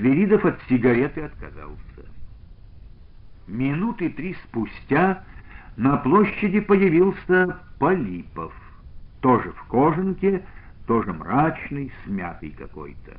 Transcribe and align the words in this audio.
Свиридов 0.00 0.46
от 0.46 0.58
сигареты 0.66 1.20
отказался. 1.20 1.76
Минуты 3.46 4.08
три 4.08 4.34
спустя 4.46 5.22
на 5.76 5.98
площади 5.98 6.60
появился 6.60 7.58
Полипов, 7.78 8.54
тоже 9.20 9.52
в 9.52 9.62
кожанке, 9.64 10.42
тоже 10.86 11.12
мрачный, 11.12 11.92
смятый 12.04 12.50
какой-то. 12.52 13.18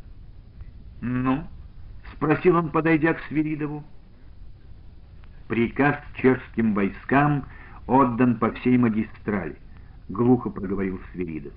«Ну?»— 1.01 1.47
спросил 2.13 2.55
он, 2.55 2.69
подойдя 2.69 3.13
к 3.13 3.19
Свиридову. 3.27 3.83
«Приказ 5.47 5.97
чешским 6.15 6.73
войскам 6.73 7.45
отдан 7.85 8.39
по 8.39 8.51
всей 8.53 8.79
магистрали»,— 8.79 9.57
глухо 10.09 10.49
проговорил 10.49 10.99
Свиридов. 11.11 11.53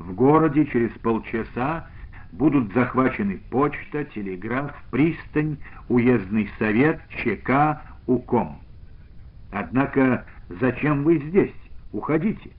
«В 0.00 0.12
городе 0.12 0.66
через 0.66 0.90
полчаса 0.98 1.86
будут 2.32 2.72
захвачены 2.72 3.40
почта, 3.50 4.04
телеграф, 4.04 4.74
пристань, 4.90 5.56
уездный 5.88 6.50
совет, 6.58 7.00
ЧК, 7.10 7.82
УКОМ. 8.06 8.58
Однако 9.50 10.24
зачем 10.48 11.04
вы 11.04 11.18
здесь? 11.18 11.54
Уходите». 11.92 12.50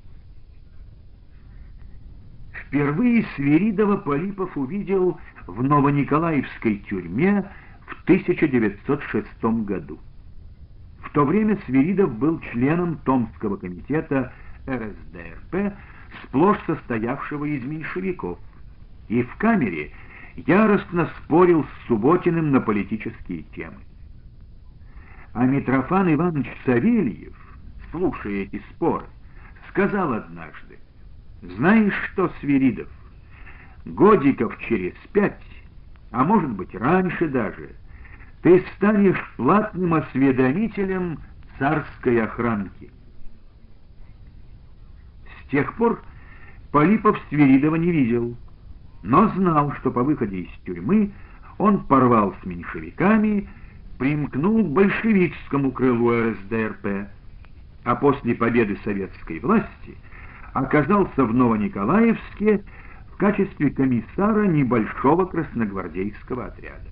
Впервые 2.51 3.25
Свиридова 3.35 3.97
Полипов 3.97 4.55
увидел 4.55 5.19
в 5.47 5.63
Новониколаевской 5.63 6.77
тюрьме 6.87 7.43
в 7.87 8.03
1906 8.03 9.43
году. 9.65 9.97
В 11.01 11.11
то 11.11 11.25
время 11.25 11.57
Свиридов 11.65 12.13
был 12.13 12.39
членом 12.51 12.97
Томского 12.97 13.57
комитета 13.57 14.31
РСДРП, 14.67 15.73
сплошь 16.23 16.59
состоявшего 16.67 17.45
из 17.45 17.63
меньшевиков, 17.63 18.37
и 19.09 19.23
в 19.23 19.35
камере 19.35 19.91
яростно 20.35 21.09
спорил 21.17 21.65
с 21.65 21.87
Субботиным 21.87 22.51
на 22.51 22.61
политические 22.61 23.43
темы. 23.55 23.79
А 25.33 25.45
Митрофан 25.45 26.13
Иванович 26.13 26.47
Савельев, 26.65 27.35
слушая 27.91 28.43
эти 28.43 28.61
споры, 28.71 29.05
сказал 29.69 30.13
однажды, 30.13 30.79
«Знаешь 31.41 31.93
что, 32.11 32.31
Свиридов, 32.39 32.87
годиков 33.85 34.57
через 34.59 34.93
пять, 35.11 35.41
а 36.11 36.23
может 36.23 36.51
быть 36.51 36.73
раньше 36.73 37.27
даже, 37.27 37.75
ты 38.41 38.63
станешь 38.75 39.19
платным 39.37 39.93
осведомителем 39.95 41.19
царской 41.57 42.23
охранки. 42.23 42.91
С 45.25 45.49
тех 45.49 45.73
пор 45.75 46.01
Полипов 46.71 47.19
Свиридова 47.29 47.75
не 47.75 47.91
видел, 47.91 48.37
но 49.03 49.29
знал, 49.29 49.73
что 49.73 49.91
по 49.91 50.03
выходе 50.03 50.41
из 50.41 50.49
тюрьмы 50.65 51.11
он 51.57 51.85
порвал 51.85 52.35
с 52.41 52.45
меньшевиками, 52.45 53.49
примкнул 53.97 54.63
к 54.63 54.69
большевистскому 54.69 55.71
крылу 55.71 56.11
РСДРП, 56.11 57.09
а 57.83 57.95
после 57.95 58.35
победы 58.35 58.77
советской 58.83 59.39
власти 59.39 59.97
оказался 60.53 61.23
в 61.23 61.33
Новониколаевске 61.33 62.63
качестве 63.19 63.69
комиссара 63.69 64.47
небольшого 64.47 65.25
красногвардейского 65.25 66.45
отряда. 66.45 66.87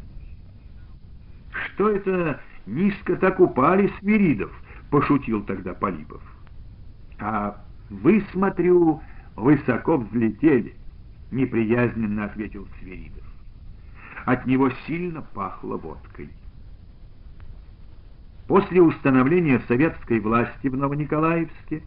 «Что 1.51 1.89
это 1.89 2.41
низко 2.67 3.15
так 3.15 3.39
упали 3.39 3.89
Свиридов?»— 3.99 4.51
пошутил 4.91 5.41
тогда 5.43 5.73
Полипов. 5.73 6.21
«А 7.19 7.63
вы, 7.89 8.23
смотрю, 8.33 9.01
высоко 9.37 9.97
взлетели»,— 9.97 10.75
неприязненно 11.31 12.25
ответил 12.25 12.67
Свиридов. 12.79 13.23
От 14.25 14.45
него 14.45 14.69
сильно 14.85 15.21
пахло 15.21 15.77
водкой. 15.77 16.29
После 18.47 18.81
установления 18.81 19.61
советской 19.67 20.19
власти 20.19 20.67
в 20.67 20.77
Новониколаевске 20.77 21.83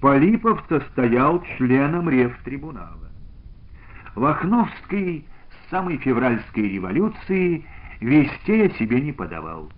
Полипов 0.00 0.62
состоял 0.68 1.42
членом 1.56 2.08
Ревтрибунала. 2.08 3.10
Лохновский 4.14 5.26
с 5.50 5.70
самой 5.70 5.98
февральской 5.98 6.68
революции 6.68 7.64
вестей 8.00 8.68
о 8.68 8.70
себе 8.78 9.00
не 9.00 9.12
подавал. 9.12 9.70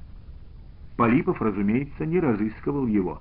Полипов, 0.97 1.41
разумеется, 1.41 2.07
не 2.07 2.21
разыскивал 2.21 2.87
его. 2.87 3.21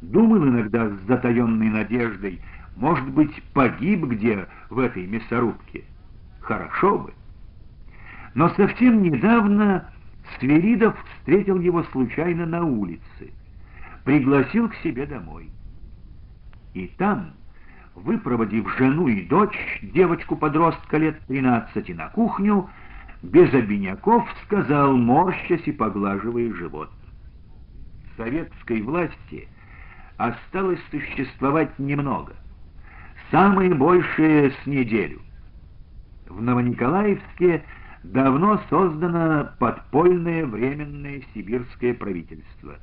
Думал 0.00 0.48
иногда 0.48 0.88
с 0.88 1.00
затаенной 1.06 1.68
надеждой, 1.68 2.40
может 2.78 3.08
быть, 3.10 3.42
погиб 3.54 4.04
где 4.04 4.46
в 4.70 4.78
этой 4.78 5.06
мясорубке. 5.06 5.84
Хорошо 6.40 6.98
бы. 6.98 7.12
Но 8.34 8.48
совсем 8.50 9.02
недавно 9.02 9.90
Свиридов 10.38 10.96
встретил 11.18 11.58
его 11.60 11.82
случайно 11.84 12.46
на 12.46 12.64
улице, 12.64 13.32
пригласил 14.04 14.68
к 14.68 14.76
себе 14.76 15.06
домой. 15.06 15.50
И 16.74 16.86
там 16.98 17.32
выпроводив 17.96 18.72
жену 18.76 19.08
и 19.08 19.26
дочь, 19.26 19.80
девочку-подростка 19.82 20.98
лет 20.98 21.18
тринадцати, 21.26 21.92
на 21.92 22.08
кухню, 22.10 22.70
без 23.22 23.52
обиняков 23.52 24.24
сказал, 24.44 24.96
морщась 24.96 25.66
и 25.66 25.72
поглаживая 25.72 26.52
живот. 26.54 26.92
Советской 28.16 28.82
власти 28.82 29.48
осталось 30.16 30.80
существовать 30.92 31.76
немного, 31.80 32.34
самое 33.30 33.74
большее 33.74 34.50
с 34.50 34.66
неделю. 34.66 35.20
В 36.28 36.40
Новониколаевске 36.40 37.64
давно 38.02 38.60
создано 38.70 39.50
подпольное 39.58 40.46
временное 40.46 41.22
сибирское 41.34 41.94
правительство. 41.94 42.76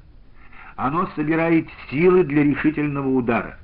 Оно 0.75 1.07
собирает 1.16 1.67
силы 1.89 2.23
для 2.23 2.44
решительного 2.44 3.07
удара. 3.07 3.57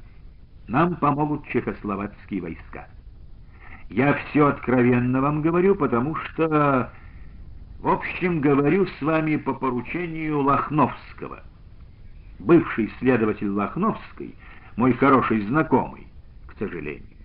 Нам 0.68 0.96
помогут 0.96 1.46
чехословацкие 1.48 2.42
войска. 2.42 2.88
Я 3.90 4.14
все 4.14 4.48
откровенно 4.48 5.20
вам 5.20 5.42
говорю, 5.42 5.76
потому 5.76 6.16
что, 6.16 6.90
в 7.80 7.88
общем, 7.90 8.40
говорю 8.40 8.88
с 8.88 9.02
вами 9.02 9.36
по 9.36 9.54
поручению 9.54 10.40
Лохновского. 10.40 11.42
Бывший 12.40 12.90
следователь 13.00 13.50
Лохновской, 13.50 14.34
мой 14.78 14.94
хороший 14.94 15.42
знакомый, 15.42 16.08
к 16.62 16.64
сожалению. 16.64 17.18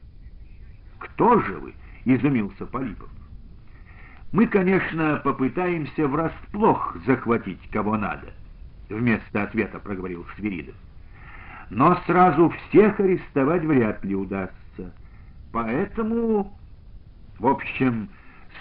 «Кто 0.99 1.41
же 1.41 1.59
вы?»— 1.59 1.75
изумился 2.07 2.65
Полипов. 2.65 3.11
«Мы, 4.33 4.47
конечно, 4.47 5.21
попытаемся 5.23 6.09
врасплох 6.09 6.97
захватить 7.07 7.61
кого 7.71 7.97
надо»,— 7.97 8.33
вместо 8.89 9.43
ответа 9.43 9.79
проговорил 9.79 10.27
Свиридов 10.37 10.75
но 11.71 12.01
сразу 12.07 12.51
всех 12.51 13.01
арестовать 13.01 13.65
вряд 13.65 14.05
ли 14.05 14.15
удастся. 14.15 14.95
Поэтому, 15.53 16.57
в 17.39 17.47
общем, 17.47 18.09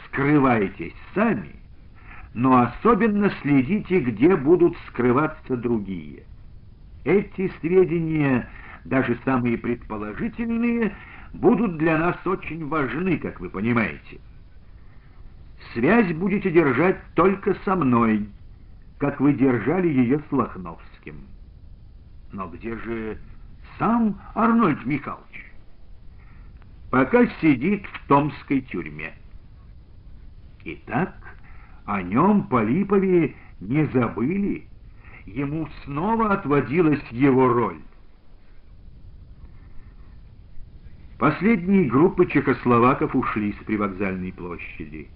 скрывайтесь 0.05 0.95
сами, 1.13 1.55
но 2.33 2.63
особенно 2.63 3.31
следите, 3.41 3.99
где 3.99 4.35
будут 4.35 4.75
скрываться 4.87 5.55
другие. 5.55 6.23
Эти 7.03 7.51
сведения, 7.61 8.49
даже 8.85 9.19
самые 9.25 9.57
предположительные, 9.57 10.95
будут 11.33 11.77
для 11.77 11.97
нас 11.97 12.15
очень 12.25 12.65
важны, 12.67 13.17
как 13.17 13.39
вы 13.39 13.49
понимаете. 13.49 14.19
Связь 15.73 16.13
будете 16.13 16.51
держать 16.51 16.97
только 17.15 17.55
со 17.65 17.75
мной, 17.75 18.29
как 18.99 19.19
вы 19.19 19.33
держали 19.33 19.87
ее 19.87 20.19
с 20.19 20.31
Лохновским. 20.31 21.15
Но 22.31 22.47
где 22.47 22.77
же 22.77 23.17
сам 23.79 24.21
Арнольд 24.35 24.85
Михайлович? 24.85 25.51
Пока 26.91 27.27
сидит 27.41 27.85
в 27.87 28.07
Томской 28.07 28.61
тюрьме. 28.61 29.13
Итак, 30.63 31.13
о 31.85 32.01
нем 32.01 32.43
Полипове 32.43 33.35
не 33.59 33.85
забыли. 33.87 34.67
Ему 35.25 35.67
снова 35.83 36.33
отводилась 36.33 37.03
его 37.11 37.47
роль. 37.51 37.79
Последние 41.17 41.85
группы 41.85 42.25
чехословаков 42.25 43.15
ушли 43.15 43.53
с 43.53 43.63
привокзальной 43.63 44.33
площади. 44.33 45.07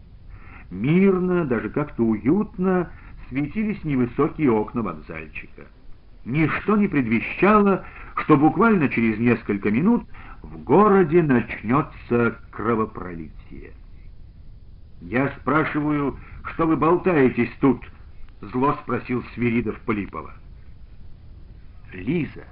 Мирно, 0.69 1.43
даже 1.45 1.69
как-то 1.69 2.03
уютно 2.03 2.89
светились 3.27 3.83
невысокие 3.83 4.51
окна 4.51 4.81
вокзальчика. 4.81 5.63
Ничто 6.23 6.77
не 6.77 6.87
предвещало, 6.87 7.85
что 8.15 8.37
буквально 8.37 8.87
через 8.87 9.19
несколько 9.19 9.71
минут 9.71 10.05
в 10.41 10.57
городе 10.63 11.21
начнется 11.21 12.39
кровопролитие. 12.51 13.73
«Я 15.01 15.33
спрашиваю, 15.39 16.17
что 16.43 16.65
вы 16.65 16.77
болтаетесь 16.77 17.51
тут?»— 17.59 17.81
зло 18.41 18.77
спросил 18.83 19.23
Свиридов 19.33 19.79
Полипова. 19.81 20.33
«Лиза. 21.91 22.45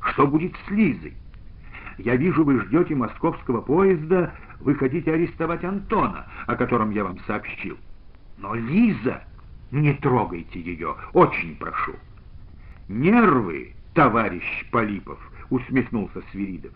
Что 0.00 0.26
будет 0.26 0.54
с 0.66 0.70
Лизой? 0.70 1.14
Я 1.98 2.14
вижу, 2.14 2.44
вы 2.44 2.60
ждете 2.60 2.94
московского 2.94 3.60
поезда, 3.60 4.32
вы 4.60 4.76
хотите 4.76 5.12
арестовать 5.12 5.64
Антона, 5.64 6.26
о 6.46 6.54
котором 6.54 6.92
я 6.92 7.04
вам 7.04 7.18
сообщил. 7.26 7.76
Но 8.38 8.54
Лиза, 8.54 9.24
не 9.72 9.94
трогайте 9.94 10.60
ее, 10.60 10.94
очень 11.12 11.56
прошу. 11.56 11.94
Нервы, 12.86 13.74
товарищ 13.94 14.64
Полипов, 14.70 15.18
усмехнулся 15.50 16.22
Свиридов. 16.30 16.72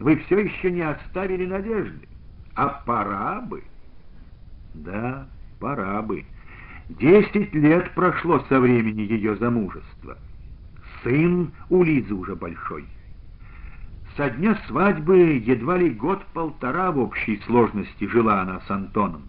Вы 0.00 0.16
все 0.16 0.38
еще 0.38 0.70
не 0.70 0.80
оставили 0.80 1.44
надежды, 1.44 2.08
а 2.54 2.68
пора 2.68 3.42
бы. 3.42 3.62
Да, 4.72 5.28
пора 5.60 6.00
бы. 6.00 6.24
Десять 6.88 7.54
лет 7.54 7.94
прошло 7.94 8.40
со 8.48 8.60
времени 8.60 9.02
ее 9.02 9.36
замужества. 9.36 10.18
Сын 11.02 11.52
у 11.68 11.82
Лизы 11.82 12.14
уже 12.14 12.34
большой. 12.34 12.86
Со 14.16 14.30
дня 14.30 14.56
свадьбы 14.68 15.42
едва 15.44 15.76
ли 15.76 15.90
год-полтора 15.90 16.92
в 16.92 16.98
общей 16.98 17.40
сложности 17.46 18.04
жила 18.06 18.42
она 18.42 18.60
с 18.60 18.70
Антоном. 18.70 19.22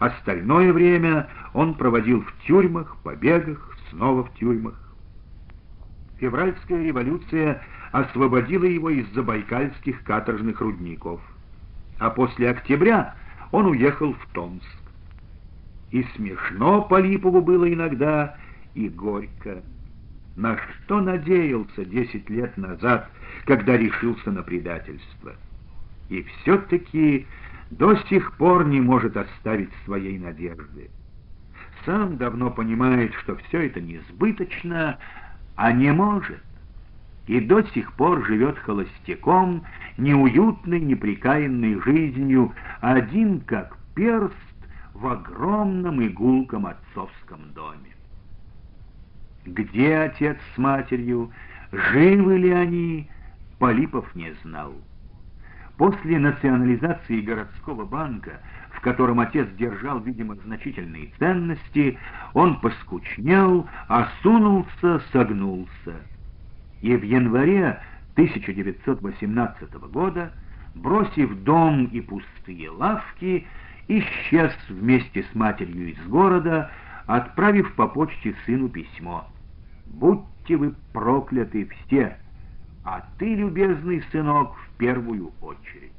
Остальное 0.00 0.72
время 0.72 1.28
он 1.54 1.74
проводил 1.74 2.22
в 2.22 2.32
тюрьмах, 2.44 2.96
побегах, 3.04 3.76
снова 3.90 4.24
в 4.24 4.34
тюрьмах. 4.34 4.74
Февральская 6.18 6.82
революция 6.82 7.62
освободила 7.92 8.64
его 8.64 8.90
из 8.90 9.08
забайкальских 9.12 10.02
каторжных 10.02 10.60
рудников. 10.60 11.20
А 12.00 12.10
после 12.10 12.50
октября 12.50 13.14
он 13.52 13.66
уехал 13.66 14.14
в 14.14 14.26
Томск. 14.32 14.66
И 15.90 16.02
смешно 16.16 16.82
Полипову 16.82 17.40
было 17.40 17.72
иногда, 17.72 18.36
и 18.74 18.88
горько. 18.88 19.62
На 20.38 20.56
что 20.56 21.00
надеялся 21.00 21.84
десять 21.84 22.30
лет 22.30 22.56
назад, 22.56 23.10
когда 23.44 23.76
решился 23.76 24.30
на 24.30 24.44
предательство? 24.44 25.34
И 26.10 26.22
все-таки 26.22 27.26
до 27.72 27.96
сих 28.08 28.36
пор 28.36 28.64
не 28.68 28.80
может 28.80 29.16
оставить 29.16 29.70
своей 29.84 30.16
надежды. 30.16 30.90
Сам 31.84 32.18
давно 32.18 32.52
понимает, 32.52 33.14
что 33.14 33.34
все 33.34 33.66
это 33.66 33.80
несбыточно, 33.80 34.98
а 35.56 35.72
не 35.72 35.92
может. 35.92 36.40
И 37.26 37.40
до 37.40 37.62
сих 37.74 37.92
пор 37.94 38.24
живет 38.24 38.60
холостяком, 38.60 39.64
неуютной, 39.96 40.78
неприкаянной 40.78 41.82
жизнью, 41.82 42.52
один 42.80 43.40
как 43.40 43.76
перст 43.96 44.36
в 44.94 45.04
огромном 45.04 46.00
игулком 46.06 46.66
отцовском 46.66 47.40
доме. 47.54 47.97
Где 49.48 49.96
отец 49.96 50.36
с 50.54 50.58
матерью, 50.58 51.32
живы 51.72 52.36
ли 52.36 52.50
они, 52.50 53.10
Полипов 53.58 54.14
не 54.14 54.34
знал. 54.42 54.74
После 55.78 56.18
национализации 56.18 57.22
городского 57.22 57.86
банка, 57.86 58.40
в 58.72 58.80
котором 58.82 59.20
отец 59.20 59.48
держал, 59.58 60.00
видимо, 60.00 60.34
значительные 60.34 61.12
ценности, 61.18 61.98
он 62.34 62.60
поскучнел, 62.60 63.66
осунулся, 63.86 65.00
согнулся. 65.12 65.96
И 66.82 66.94
в 66.94 67.02
январе 67.02 67.80
1918 68.14 69.72
года, 69.90 70.32
бросив 70.74 71.42
дом 71.42 71.86
и 71.86 72.02
пустые 72.02 72.68
лавки, 72.68 73.46
исчез 73.86 74.52
вместе 74.68 75.22
с 75.22 75.34
матерью 75.34 75.92
из 75.92 76.06
города, 76.06 76.70
отправив 77.06 77.72
по 77.74 77.88
почте 77.88 78.34
сыну 78.44 78.68
письмо— 78.68 79.26
будьте 79.94 80.56
вы 80.56 80.74
прокляты 80.92 81.68
все, 81.86 82.16
а 82.84 83.04
ты, 83.18 83.34
любезный 83.34 84.02
сынок, 84.10 84.54
в 84.56 84.78
первую 84.78 85.32
очередь. 85.40 85.92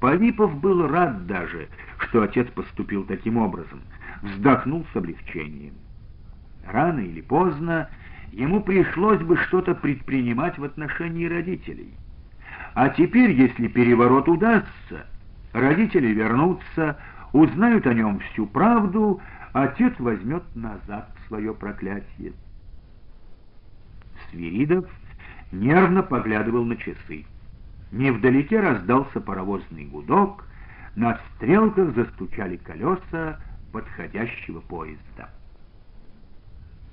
Полипов 0.00 0.58
был 0.60 0.88
рад 0.88 1.26
даже, 1.26 1.68
что 1.98 2.22
отец 2.22 2.48
поступил 2.48 3.04
таким 3.04 3.36
образом, 3.36 3.80
вздохнул 4.22 4.86
с 4.92 4.96
облегчением. 4.96 5.74
Рано 6.66 7.00
или 7.00 7.20
поздно 7.20 7.88
ему 8.32 8.62
пришлось 8.62 9.20
бы 9.20 9.36
что-то 9.36 9.74
предпринимать 9.74 10.58
в 10.58 10.64
отношении 10.64 11.26
родителей. 11.26 11.92
А 12.74 12.88
теперь, 12.88 13.32
если 13.32 13.66
переворот 13.66 14.28
удастся, 14.28 15.06
родители 15.52 16.08
вернутся, 16.08 16.96
узнают 17.32 17.86
о 17.86 17.92
нем 17.92 18.20
всю 18.20 18.46
правду, 18.46 19.20
отец 19.52 19.92
возьмет 19.98 20.44
назад 20.54 21.10
свое 21.30 21.54
проклятие. 21.54 22.32
Свиридов 24.30 24.84
нервно 25.52 26.02
поглядывал 26.02 26.64
на 26.64 26.76
часы. 26.76 27.24
Невдалеке 27.92 28.60
раздался 28.60 29.20
паровозный 29.20 29.84
гудок, 29.86 30.44
на 30.96 31.20
стрелках 31.36 31.94
застучали 31.94 32.56
колеса 32.56 33.40
подходящего 33.72 34.60
поезда. 34.60 35.30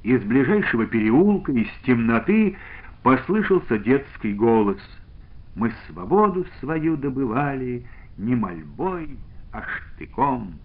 Из 0.04 0.22
ближайшего 0.22 0.86
переулка, 0.86 1.52
из 1.52 1.68
темноты 1.84 2.56
послышался 3.02 3.80
детский 3.80 4.34
голос. 4.34 4.80
«Мы 5.56 5.74
свободу 5.88 6.46
свою 6.60 6.96
добывали 6.96 7.88
не 8.18 8.36
мольбой, 8.36 9.18
а 9.52 9.64
штыком». 9.64 10.60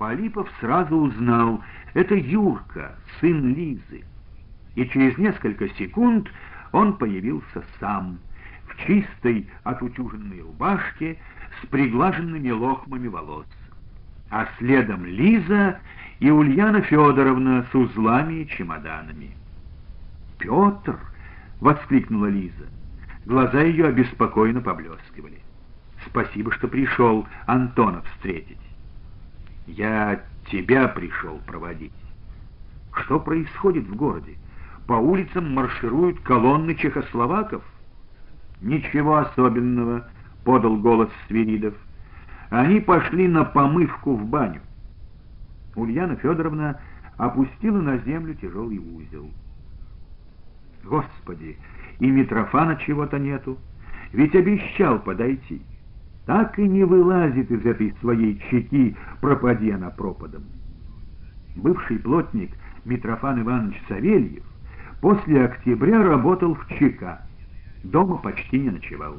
Полипов 0.00 0.50
сразу 0.60 0.96
узнал, 0.96 1.62
это 1.92 2.14
Юрка, 2.14 2.94
сын 3.20 3.52
Лизы. 3.54 4.02
И 4.74 4.86
через 4.86 5.18
несколько 5.18 5.68
секунд 5.74 6.26
он 6.72 6.94
появился 6.94 7.62
сам, 7.78 8.18
в 8.66 8.86
чистой 8.86 9.46
отутюженной 9.62 10.40
рубашке 10.40 11.18
с 11.60 11.66
приглаженными 11.66 12.48
лохмами 12.48 13.08
волос. 13.08 13.44
А 14.30 14.48
следом 14.56 15.04
Лиза 15.04 15.78
и 16.18 16.30
Ульяна 16.30 16.80
Федоровна 16.80 17.66
с 17.70 17.74
узлами 17.74 18.44
и 18.44 18.48
чемоданами. 18.48 19.32
«Петр!»— 20.38 20.98
воскликнула 21.60 22.30
Лиза. 22.30 22.68
Глаза 23.26 23.60
ее 23.60 23.88
обеспокоенно 23.88 24.62
поблескивали. 24.62 25.40
«Спасибо, 26.06 26.52
что 26.52 26.68
пришел 26.68 27.26
Антона 27.46 28.00
встретить». 28.14 28.69
Я 29.66 30.22
тебя 30.50 30.88
пришел 30.88 31.38
проводить. 31.46 31.92
Что 32.92 33.20
происходит 33.20 33.86
в 33.86 33.94
городе? 33.94 34.36
По 34.86 34.94
улицам 34.94 35.54
маршируют 35.54 36.20
колонны 36.20 36.74
чехословаков? 36.74 37.62
Ничего 38.60 39.18
особенного, 39.18 40.08
подал 40.44 40.76
голос 40.76 41.08
Свиридов. 41.28 41.74
Они 42.50 42.80
пошли 42.80 43.28
на 43.28 43.44
помывку 43.44 44.16
в 44.16 44.26
баню. 44.26 44.60
Ульяна 45.76 46.16
Федоровна 46.16 46.80
опустила 47.16 47.80
на 47.80 47.98
землю 47.98 48.34
тяжелый 48.34 48.78
узел. 48.78 49.30
Господи, 50.82 51.56
и 52.00 52.10
Митрофана 52.10 52.76
чего-то 52.76 53.18
нету, 53.18 53.58
ведь 54.12 54.34
обещал 54.34 54.98
подойти 54.98 55.62
так 56.26 56.58
и 56.58 56.68
не 56.68 56.84
вылазит 56.84 57.50
из 57.50 57.64
этой 57.64 57.94
своей 58.00 58.40
чеки, 58.50 58.96
пропади 59.20 59.70
она 59.70 59.90
пропадом. 59.90 60.44
Бывший 61.56 61.98
плотник 61.98 62.50
Митрофан 62.84 63.40
Иванович 63.42 63.80
Савельев 63.88 64.44
после 65.00 65.44
октября 65.44 66.02
работал 66.02 66.54
в 66.54 66.66
ЧК, 66.68 67.22
дома 67.82 68.18
почти 68.18 68.58
не 68.58 68.70
ночевал. 68.70 69.16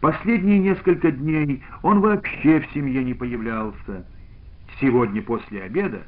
Последние 0.00 0.58
несколько 0.58 1.12
дней 1.12 1.62
он 1.82 2.00
вообще 2.00 2.60
в 2.60 2.66
семье 2.72 3.04
не 3.04 3.14
появлялся. 3.14 4.04
Сегодня 4.80 5.22
после 5.22 5.62
обеда 5.62 6.02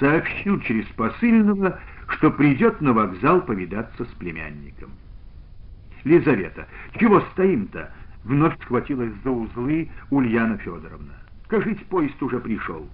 сообщил 0.00 0.60
через 0.60 0.86
посыльного, 0.88 1.78
что 2.08 2.30
придет 2.30 2.80
на 2.80 2.92
вокзал 2.92 3.40
повидаться 3.42 4.04
с 4.04 4.08
племянником. 4.18 4.90
«Лизавета, 6.04 6.66
чего 6.98 7.20
стоим-то?» 7.32 7.90
Вновь 8.26 8.60
схватилась 8.60 9.12
за 9.22 9.30
узлы 9.30 9.88
Ульяна 10.10 10.58
Федоровна. 10.58 11.12
«Скажите, 11.44 11.84
поезд 11.84 12.20
уже 12.20 12.40
пришел». 12.40 12.84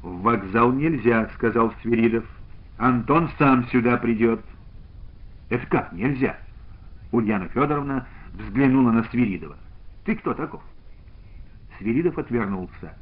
«В 0.00 0.22
вокзал 0.22 0.72
нельзя»,— 0.72 1.28
сказал 1.34 1.74
Свиридов. 1.82 2.24
«Антон 2.78 3.28
сам 3.36 3.68
сюда 3.68 3.98
придет». 3.98 4.40
«Это 5.50 5.66
как 5.66 5.92
нельзя?» 5.92 6.38
Ульяна 7.12 7.48
Федоровна 7.48 8.06
взглянула 8.32 8.92
на 8.92 9.04
Свиридова. 9.04 9.58
«Ты 10.06 10.16
кто 10.16 10.32
таков?» 10.32 10.62
Свиридов 11.76 12.16
отвернулся. 12.16 12.94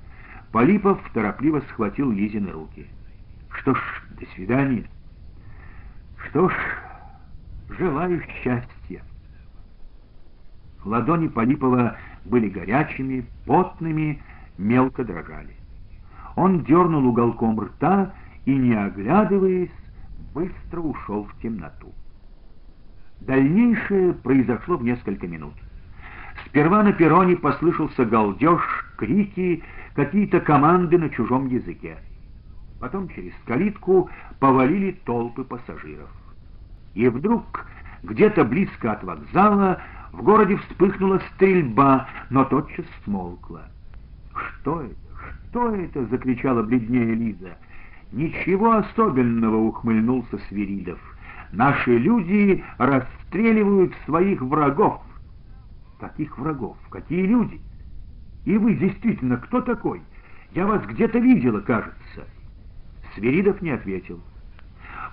Полипов 0.51 0.99
торопливо 1.15 1.61
схватил 1.69 2.11
Лизины 2.11 2.51
руки. 2.51 2.89
«Что 3.51 3.77
ж, 3.77 3.81
до 4.19 4.27
свидания». 4.35 4.87
«Что 6.17 6.49
ж, 6.49 6.55
желаю 7.79 8.21
счастья». 8.43 8.78
Ладони 10.89 11.29
Полипова 11.29 11.97
были 12.25 12.49
горячими, 12.49 13.27
потными, 13.45 14.23
мелко 14.57 15.05
дрожали. 15.05 15.55
Он 16.35 16.65
дернул 16.65 17.07
уголком 17.07 17.61
рта 17.61 18.13
и, 18.47 18.57
не 18.57 18.75
оглядываясь, 18.75 19.71
быстро 20.35 20.81
ушел 20.81 21.25
в 21.25 21.43
темноту. 21.43 21.93
Дальнейшее 23.21 24.15
произошло 24.15 24.79
в 24.79 24.85
несколько 24.85 25.27
минут. 25.27 25.55
Сперва 26.47 26.83
на 26.83 26.93
перроне 26.93 27.37
послышался 27.37 28.07
галдеж, 28.07 28.63
крики, 28.97 29.63
какие-то 29.95 30.41
команды 30.41 30.97
на 30.97 31.11
чужом 31.11 31.49
языке. 31.49 31.99
Потом 32.81 33.09
через 33.11 33.35
калитку 33.45 34.09
повалили 34.39 34.93
толпы 35.05 35.45
пассажиров. 35.45 36.09
И 36.95 37.09
вдруг, 37.09 37.67
где-то 38.05 38.45
близко 38.45 38.93
от 38.93 39.03
вокзала, 39.03 39.81
в 40.13 40.23
городе 40.23 40.57
вспыхнула 40.57 41.21
стрельба, 41.35 42.09
но 42.31 42.45
тотчас 42.45 42.87
смолкла. 43.05 43.69
«Что 44.35 44.83
это? 44.83 44.95
Что 45.51 45.75
это?»— 45.75 46.07
закричала 46.11 46.63
бледнее 46.63 47.15
Лиза. 47.15 47.57
«Ничего 48.13 48.77
особенного!»— 48.77 49.57
ухмыльнулся 49.69 50.39
Свиридов. 50.49 50.99
«Наши 51.53 51.99
люди 51.99 52.65
расстреливают 52.79 53.95
своих 54.05 54.41
врагов!» 54.41 55.03
«Каких 55.99 56.39
врагов? 56.39 56.77
Какие 56.91 57.27
люди? 57.27 57.61
И 58.45 58.57
вы 58.57 58.75
действительно 58.75 59.37
кто 59.37 59.61
такой? 59.61 60.01
Я 60.55 60.67
вас 60.67 60.85
где-то 60.87 61.19
видела, 61.19 61.61
кажется». 61.61 62.25
Свиридов 63.15 63.61
не 63.63 63.71
ответил. 63.71 64.21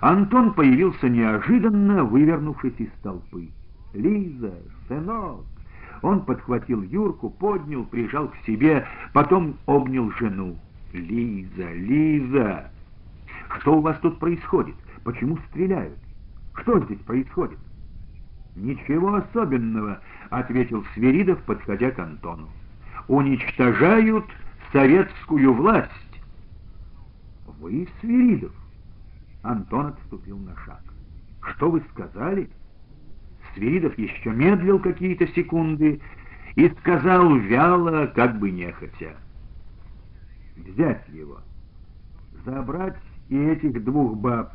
Антон 0.00 0.52
появился 0.52 1.08
неожиданно, 1.08 2.04
вывернувшись 2.04 2.78
из 2.78 2.90
толпы. 3.02 3.50
«Лиза, 3.96 4.52
сынок!» 4.88 5.44
Он 6.02 6.24
подхватил 6.24 6.82
Юрку, 6.82 7.30
поднял, 7.30 7.84
прижал 7.84 8.28
к 8.28 8.36
себе, 8.46 8.86
потом 9.12 9.56
обнял 9.64 10.10
жену. 10.12 10.56
«Лиза, 10.92 11.72
Лиза! 11.72 12.70
Что 13.58 13.78
у 13.78 13.80
вас 13.80 13.98
тут 14.00 14.18
происходит? 14.18 14.74
Почему 15.04 15.38
стреляют? 15.48 15.98
Что 16.54 16.78
здесь 16.80 16.98
происходит?» 17.00 17.58
«Ничего 18.54 19.14
особенного»,— 19.14 20.00
ответил 20.30 20.84
Свиридов, 20.94 21.40
подходя 21.42 21.90
к 21.90 21.98
Антону. 21.98 22.48
«Уничтожают 23.08 24.26
советскую 24.72 25.54
власть». 25.54 25.90
«Вы, 27.60 27.88
Свиридов?» 28.00 28.52
Антон 29.42 29.86
отступил 29.86 30.38
на 30.38 30.54
шаг. 30.64 30.82
«Что 31.42 31.70
вы 31.70 31.82
сказали?» 31.92 32.50
Свиридов 33.56 33.96
еще 33.98 34.30
медлил 34.30 34.78
какие-то 34.78 35.26
секунды 35.28 36.00
и 36.56 36.68
сказал 36.80 37.34
вяло, 37.36 38.06
как 38.08 38.38
бы 38.38 38.50
нехотя. 38.50 39.16
«Взять 40.56 41.08
его, 41.08 41.40
забрать 42.44 42.96
и 43.28 43.38
этих 43.38 43.82
двух 43.82 44.16
баб, 44.18 44.52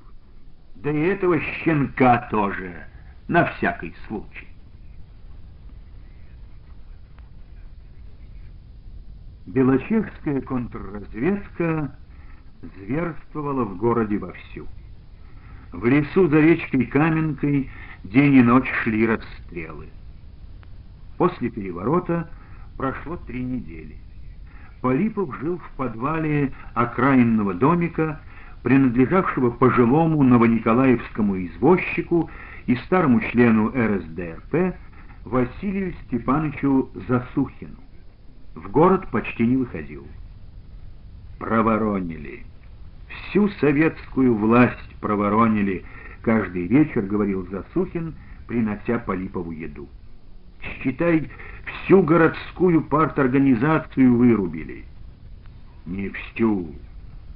да 0.76 0.92
и 0.92 1.00
этого 1.00 1.40
щенка 1.40 2.28
тоже, 2.30 2.86
на 3.28 3.46
всякий 3.46 3.94
случай». 4.08 4.48
Белочехская 9.48 10.42
контрразведка 10.42 11.96
зверствовала 12.62 13.66
в 13.66 13.78
городе 13.78 14.18
вовсю. 14.18 14.68
В 15.72 15.86
лесу 15.86 16.28
за 16.28 16.40
речкой 16.40 16.86
Каменкой 16.86 17.70
день 18.04 18.36
и 18.36 18.42
ночь 18.42 18.70
шли 18.84 19.08
расстрелы. 19.08 19.88
После 21.18 21.50
переворота 21.50 22.30
прошло 22.78 23.16
три 23.28 23.42
недели. 23.42 23.96
Полипов 24.82 25.34
жил 25.40 25.60
в 25.60 25.78
подвале 25.78 26.52
окраинного 26.74 27.54
домика, 27.54 28.20
принадлежавшего 28.64 29.52
пожилому 29.52 30.24
новониколаевскому 30.24 31.46
извозчику 31.46 32.30
и 32.66 32.76
старому 32.76 33.22
члену 33.22 33.70
РСДРП 33.70 34.76
Василию 35.24 35.94
Степановичу 36.06 36.90
Засухину. 37.08 37.78
В 38.56 38.70
город 38.70 39.08
почти 39.12 39.48
не 39.48 39.56
выходил. 39.56 40.06
Проворонили. 41.40 42.44
Всю 43.12 43.50
советскую 43.60 44.36
власть 44.36 44.96
проворонили, 45.02 45.84
каждый 46.22 46.68
вечер 46.68 47.02
говорил 47.02 47.48
Засухин, 47.50 48.16
принося 48.48 49.00
Полипову 49.00 49.52
еду. 49.52 49.88
Считай, 50.62 51.30
всю 51.66 52.04
городскую 52.04 52.82
парторганизацию 52.84 54.16
вырубили. 54.16 54.86
Не 55.86 56.10
всю. 56.10 56.68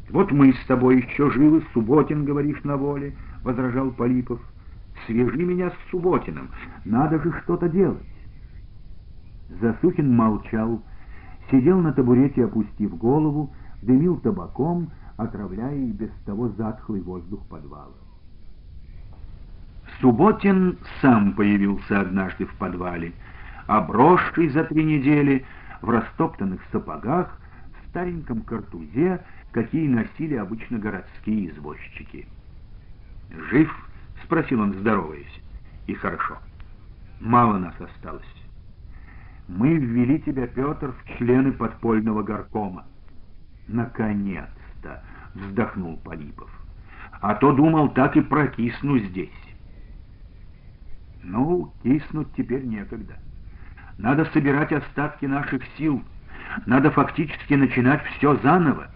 Вот 0.09 0.31
мы 0.31 0.53
с 0.53 0.65
тобой 0.67 1.01
еще 1.01 1.31
живы, 1.31 1.63
Субботин, 1.73 2.25
говоришь, 2.25 2.63
на 2.63 2.77
воле,— 2.77 3.15
возражал 3.43 3.91
Полипов. 3.91 4.39
Свяжи 5.05 5.43
меня 5.43 5.71
с 5.71 5.91
Субботиным, 5.91 6.49
надо 6.85 7.21
же 7.21 7.33
что-то 7.43 7.67
делать. 7.67 8.05
Засухин 9.61 10.15
молчал, 10.15 10.81
сидел 11.51 11.79
на 11.79 11.91
табурете, 11.91 12.45
опустив 12.45 12.95
голову, 12.97 13.53
дымил 13.81 14.17
табаком, 14.17 14.91
отравляя 15.17 15.75
и 15.75 15.91
без 15.91 16.11
того 16.25 16.49
затхлый 16.49 17.01
воздух 17.01 17.45
подвала. 17.47 17.93
Субботин 20.01 20.77
сам 21.01 21.33
появился 21.33 22.01
однажды 22.01 22.45
в 22.45 22.53
подвале, 22.55 23.13
обросший 23.67 24.49
за 24.49 24.63
три 24.65 24.83
недели, 24.83 25.45
в 25.81 25.89
растоптанных 25.89 26.61
сапогах, 26.71 27.39
в 27.71 27.89
стареньком 27.89 28.41
картузе, 28.41 29.23
какие 29.51 29.87
носили 29.87 30.35
обычно 30.35 30.79
городские 30.79 31.49
извозчики. 31.49 32.27
«Жив?»— 33.49 33.71
спросил 34.23 34.61
он, 34.61 34.73
здороваясь. 34.73 35.41
«И 35.87 35.93
хорошо. 35.93 36.37
Мало 37.21 37.57
нас 37.57 37.75
осталось. 37.79 38.25
Мы 39.47 39.75
ввели 39.75 40.19
тебя, 40.19 40.47
Петр, 40.47 40.91
в 40.91 41.17
члены 41.17 41.51
подпольного 41.51 42.23
горкома. 42.23 42.85
Наконец-то!»— 43.67 44.54
вздохнул 45.35 45.97
Полипов. 45.97 46.49
«А 47.21 47.35
то 47.35 47.51
думал, 47.51 47.89
так 47.89 48.17
и 48.17 48.21
прокисну 48.21 48.97
здесь». 48.99 49.29
«Ну, 51.23 51.73
киснуть 51.83 52.33
теперь 52.35 52.63
некогда. 52.65 53.17
Надо 53.97 54.25
собирать 54.25 54.71
остатки 54.71 55.25
наших 55.25 55.63
сил. 55.77 56.03
Надо 56.65 56.91
фактически 56.91 57.53
начинать 57.53 58.03
все 58.17 58.35
заново. 58.37 58.87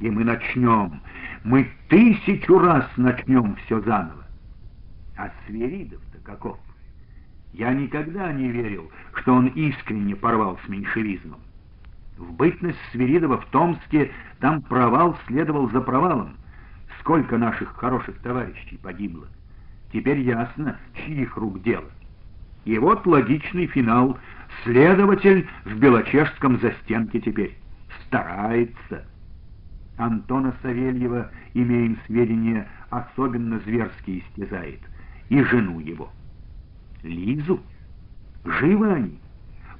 И 0.00 0.10
мы 0.10 0.24
начнем. 0.24 1.00
Мы 1.44 1.70
тысячу 1.88 2.58
раз 2.58 2.86
начнем 2.96 3.56
все 3.64 3.80
заново. 3.80 4.24
А 5.16 5.30
Сверидов-то 5.46 6.18
каков? 6.18 6.58
Я 7.52 7.72
никогда 7.72 8.32
не 8.32 8.48
верил, 8.48 8.90
что 9.14 9.34
он 9.34 9.46
искренне 9.48 10.14
порвал 10.14 10.58
с 10.64 10.68
меньшевизмом. 10.68 11.40
В 12.16 12.32
бытность 12.32 12.78
Свиридова 12.92 13.38
в 13.38 13.46
Томске 13.46 14.10
там 14.40 14.62
провал 14.62 15.16
следовал 15.26 15.70
за 15.70 15.80
провалом. 15.80 16.36
Сколько 17.00 17.36
наших 17.36 17.76
хороших 17.76 18.18
товарищей 18.20 18.78
погибло. 18.78 19.26
Теперь 19.92 20.20
ясно, 20.20 20.76
чьих 20.94 21.36
рук 21.36 21.62
дело. 21.62 21.90
И 22.64 22.78
вот 22.78 23.06
логичный 23.06 23.66
финал. 23.66 24.18
Следователь 24.64 25.46
в 25.64 25.78
Белочешском 25.78 26.58
застенке 26.58 27.20
теперь. 27.20 27.56
Старается. 28.06 29.04
Антона 29.98 30.54
Савельева, 30.62 31.30
имеем 31.54 31.98
сведения, 32.06 32.66
особенно 32.90 33.58
зверски 33.60 34.20
истязает. 34.20 34.80
И 35.28 35.42
жену 35.42 35.80
его. 35.80 36.10
Лизу? 37.02 37.60
Живы 38.44 38.92
они? 38.92 39.18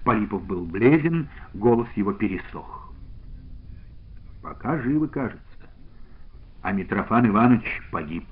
Полипов 0.07 0.47
был 0.47 0.65
бледен, 0.65 1.29
голос 1.53 1.89
его 1.97 2.13
пересох. 2.13 2.93
Пока 4.41 4.79
живы, 4.79 5.09
кажется. 5.09 5.43
А 6.63 6.71
Митрофан 6.71 7.27
Иванович 7.27 7.83
погиб. 7.91 8.25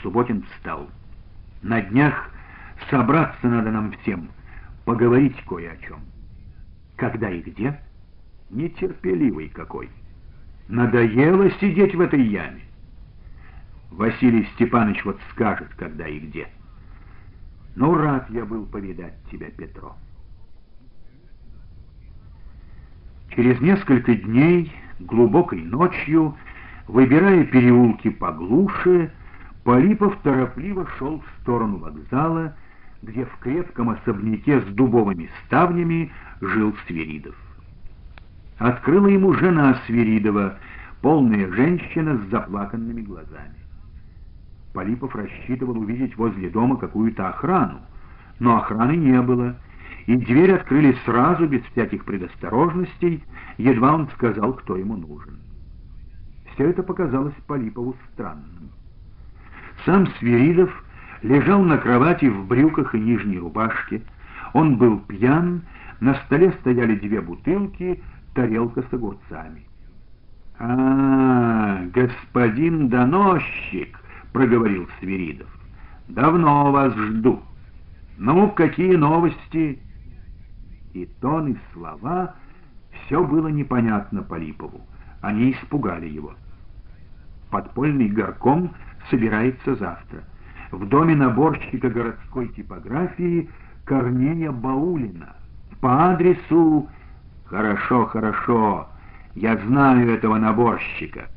Субботин 0.00 0.44
встал. 0.44 0.88
На 1.62 1.80
днях 1.80 2.30
собраться 2.88 3.48
надо 3.48 3.72
нам 3.72 3.90
всем, 3.90 4.28
поговорить 4.84 5.34
кое 5.48 5.72
о 5.72 5.76
чем. 5.78 5.98
Когда 6.94 7.28
и 7.28 7.42
где? 7.42 7.80
Нетерпеливый 8.50 9.48
какой. 9.48 9.90
Надоело 10.68 11.50
сидеть 11.58 11.96
в 11.96 12.00
этой 12.00 12.22
яме. 12.22 12.62
Василий 13.90 14.48
Степанович 14.54 15.04
вот 15.06 15.18
скажет, 15.32 15.74
когда 15.76 16.06
и 16.06 16.20
где. 16.20 16.46
Ну, 17.74 17.96
рад 17.96 18.30
я 18.30 18.44
был 18.44 18.64
повидать 18.64 19.16
тебя, 19.28 19.50
Петров. 19.50 19.96
Через 23.36 23.60
несколько 23.60 24.14
дней, 24.14 24.72
глубокой 24.98 25.60
ночью, 25.60 26.34
выбирая 26.88 27.44
переулки 27.44 28.08
поглуше, 28.08 29.12
Полипов 29.62 30.16
торопливо 30.22 30.86
шел 30.98 31.20
в 31.20 31.42
сторону 31.42 31.76
вокзала, 31.78 32.56
где 33.02 33.26
в 33.26 33.36
крепком 33.40 33.90
особняке 33.90 34.60
с 34.60 34.64
дубовыми 34.64 35.28
ставнями 35.44 36.10
жил 36.40 36.74
Свиридов. 36.86 37.34
Открыла 38.58 39.08
ему 39.08 39.34
жена 39.34 39.76
Свиридова, 39.86 40.56
полная 41.02 41.50
женщина 41.52 42.16
с 42.16 42.30
заплаканными 42.30 43.02
глазами. 43.02 43.56
Полипов 44.72 45.14
рассчитывал 45.14 45.78
увидеть 45.78 46.16
возле 46.16 46.48
дома 46.48 46.78
какую-то 46.78 47.28
охрану, 47.28 47.80
но 48.38 48.56
охраны 48.56 48.96
не 48.96 49.20
было, 49.20 49.56
и 50.06 50.16
дверь 50.16 50.52
открыли 50.52 50.96
сразу, 51.04 51.46
без 51.46 51.62
всяких 51.72 52.04
предосторожностей, 52.04 53.24
едва 53.58 53.94
он 53.94 54.08
сказал, 54.10 54.54
кто 54.54 54.76
ему 54.76 54.96
нужен. 54.96 55.38
Все 56.54 56.70
это 56.70 56.82
показалось 56.82 57.34
Полипову 57.46 57.96
странным. 58.12 58.70
Сам 59.84 60.06
Свиридов 60.18 60.70
лежал 61.22 61.62
на 61.62 61.76
кровати 61.76 62.26
в 62.26 62.46
брюках 62.46 62.94
и 62.94 63.00
нижней 63.00 63.38
рубашке. 63.38 64.02
Он 64.52 64.76
был 64.76 65.00
пьян, 65.00 65.62
на 66.00 66.14
столе 66.26 66.52
стояли 66.60 66.94
две 66.94 67.20
бутылки, 67.20 68.00
тарелка 68.34 68.82
с 68.82 68.92
огурцами. 68.92 69.66
«А, 70.58 71.82
господин 71.92 72.88
доносчик!»— 72.88 74.00
проговорил 74.32 74.88
Свиридов. 75.00 75.48
«Давно 76.08 76.70
вас 76.70 76.94
жду. 76.94 77.42
Ну, 78.16 78.48
какие 78.50 78.94
новости?» 78.94 79.80
И 80.96 81.04
тон, 81.20 81.48
и 81.48 81.56
слова— 81.74 82.34
все 83.04 83.22
было 83.22 83.48
непонятно 83.48 84.22
Полипову. 84.22 84.80
Они 85.20 85.52
испугали 85.52 86.08
его. 86.08 86.32
Подпольный 87.50 88.08
горком 88.08 88.74
собирается 89.10 89.74
завтра. 89.74 90.24
В 90.70 90.88
доме 90.88 91.14
наборщика 91.14 91.90
городской 91.90 92.48
типографии 92.48 93.50
Корнея 93.84 94.50
Баулина. 94.50 95.36
По 95.82 96.12
адресу... 96.12 96.88
Хорошо, 97.44 98.06
хорошо. 98.06 98.88
Я 99.34 99.58
знаю 99.66 100.10
этого 100.10 100.38
наборщика. 100.38 101.28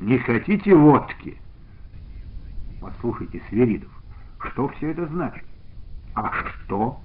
Не 0.00 0.18
хотите 0.18 0.74
водки? 0.74 1.38
Послушайте, 2.78 3.40
Сверидов, 3.48 3.90
что 4.38 4.68
все 4.68 4.90
это 4.90 5.06
значит? 5.06 5.44
А 6.14 6.30
что? 6.30 7.00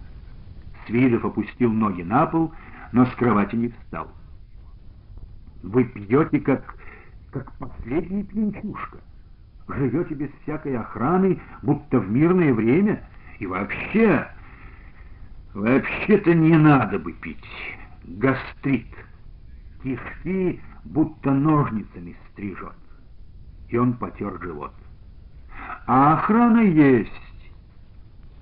Свиридов 0.88 1.26
опустил 1.26 1.72
ноги 1.72 2.02
на 2.02 2.26
пол, 2.26 2.54
но 2.94 3.06
с 3.06 3.12
кровати 3.16 3.56
не 3.56 3.70
встал. 3.70 4.10
Вы 5.62 5.84
пьете, 5.84 6.40
как, 6.40 6.76
как 7.32 7.52
последний 7.58 8.24
пьянчушка. 8.24 9.00
Живете 9.68 10.16
без 10.16 10.30
всякой 10.44 10.78
охраны, 10.78 11.40
будто 11.62 12.00
в 12.00 12.10
мирное 12.10 12.54
время. 12.54 13.04
И 13.40 13.46
вообще, 13.46 14.28
вообще-то 15.54 16.34
не 16.34 16.58
надо 16.58 16.98
бы 17.00 17.12
пить. 17.12 17.38
Гастрит 18.06 18.88
кишки 19.84 20.62
будто 20.86 21.32
ножницами 21.32 22.16
стрижет. 22.32 22.74
И 23.68 23.78
он 23.78 23.94
потер 23.94 24.42
живот. 24.42 24.74
А 25.86 26.14
охрана 26.14 26.62
есть. 26.62 27.12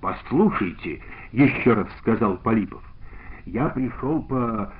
Послушайте, 0.00 1.02
еще 1.44 1.74
раз 1.74 1.86
сказал 1.98 2.38
Полипов, 2.38 2.82
я 3.44 3.68
пришел 3.68 4.22
по, 4.22 4.72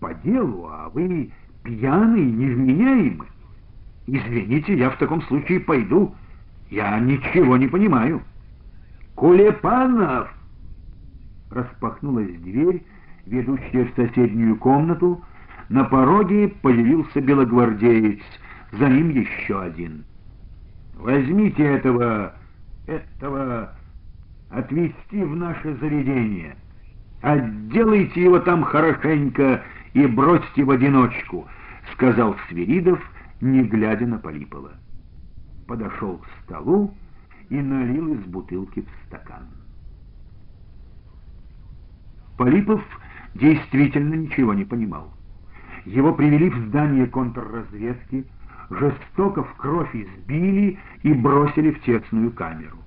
по 0.00 0.12
делу, 0.14 0.66
а 0.68 0.88
вы 0.88 1.30
пьяный, 1.62 2.24
невменяемый. 2.24 3.28
Извините, 4.06 4.76
я 4.76 4.90
в 4.90 4.98
таком 4.98 5.22
случае 5.22 5.60
пойду. 5.60 6.14
Я 6.70 6.98
ничего 6.98 7.56
не 7.56 7.68
понимаю. 7.68 8.22
Кулепанов! 9.14 10.28
Распахнулась 11.50 12.36
дверь, 12.40 12.84
ведущая 13.24 13.84
в 13.84 13.94
соседнюю 13.94 14.56
комнату, 14.56 15.22
на 15.68 15.84
пороге 15.84 16.48
появился 16.48 17.20
белогвардеец, 17.20 18.20
за 18.72 18.88
ним 18.88 19.10
еще 19.10 19.60
один. 19.60 20.04
«Возьмите 20.96 21.62
этого, 21.62 22.34
этого, 22.86 23.72
отвезти 24.50 25.22
в 25.22 25.36
наше 25.36 25.74
заведение. 25.76 26.56
Отделайте 27.22 28.22
его 28.22 28.38
там 28.38 28.62
хорошенько 28.62 29.62
и 29.94 30.06
бросьте 30.06 30.64
в 30.64 30.70
одиночку»,— 30.70 31.46
сказал 31.92 32.36
Свиридов, 32.48 33.00
не 33.40 33.62
глядя 33.62 34.06
на 34.06 34.18
Полипова. 34.18 34.72
Подошел 35.66 36.18
к 36.18 36.26
столу 36.44 36.94
и 37.48 37.56
налил 37.56 38.14
из 38.14 38.20
бутылки 38.26 38.82
в 38.82 39.06
стакан. 39.06 39.46
Полипов 42.36 42.82
действительно 43.34 44.14
ничего 44.14 44.54
не 44.54 44.64
понимал. 44.64 45.12
Его 45.84 46.12
привели 46.12 46.50
в 46.50 46.56
здание 46.66 47.06
контрразведки, 47.06 48.26
жестоко 48.70 49.44
в 49.44 49.54
кровь 49.54 49.94
избили 49.94 50.78
и 51.02 51.14
бросили 51.14 51.70
в 51.70 51.80
тесную 51.82 52.32
камеру. 52.32 52.78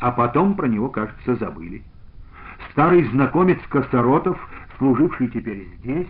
А 0.00 0.12
потом 0.12 0.54
про 0.54 0.66
него, 0.66 0.88
кажется, 0.88 1.34
забыли. 1.36 1.82
Старый 2.70 3.04
знакомец 3.04 3.58
Косоротов, 3.68 4.38
служивший 4.78 5.28
теперь 5.28 5.68
здесь, 5.78 6.08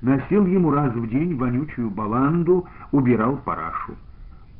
носил 0.00 0.46
ему 0.46 0.70
раз 0.70 0.92
в 0.92 1.08
день 1.08 1.36
вонючую 1.36 1.90
баланду, 1.90 2.68
убирал 2.90 3.36
парашу. 3.36 3.94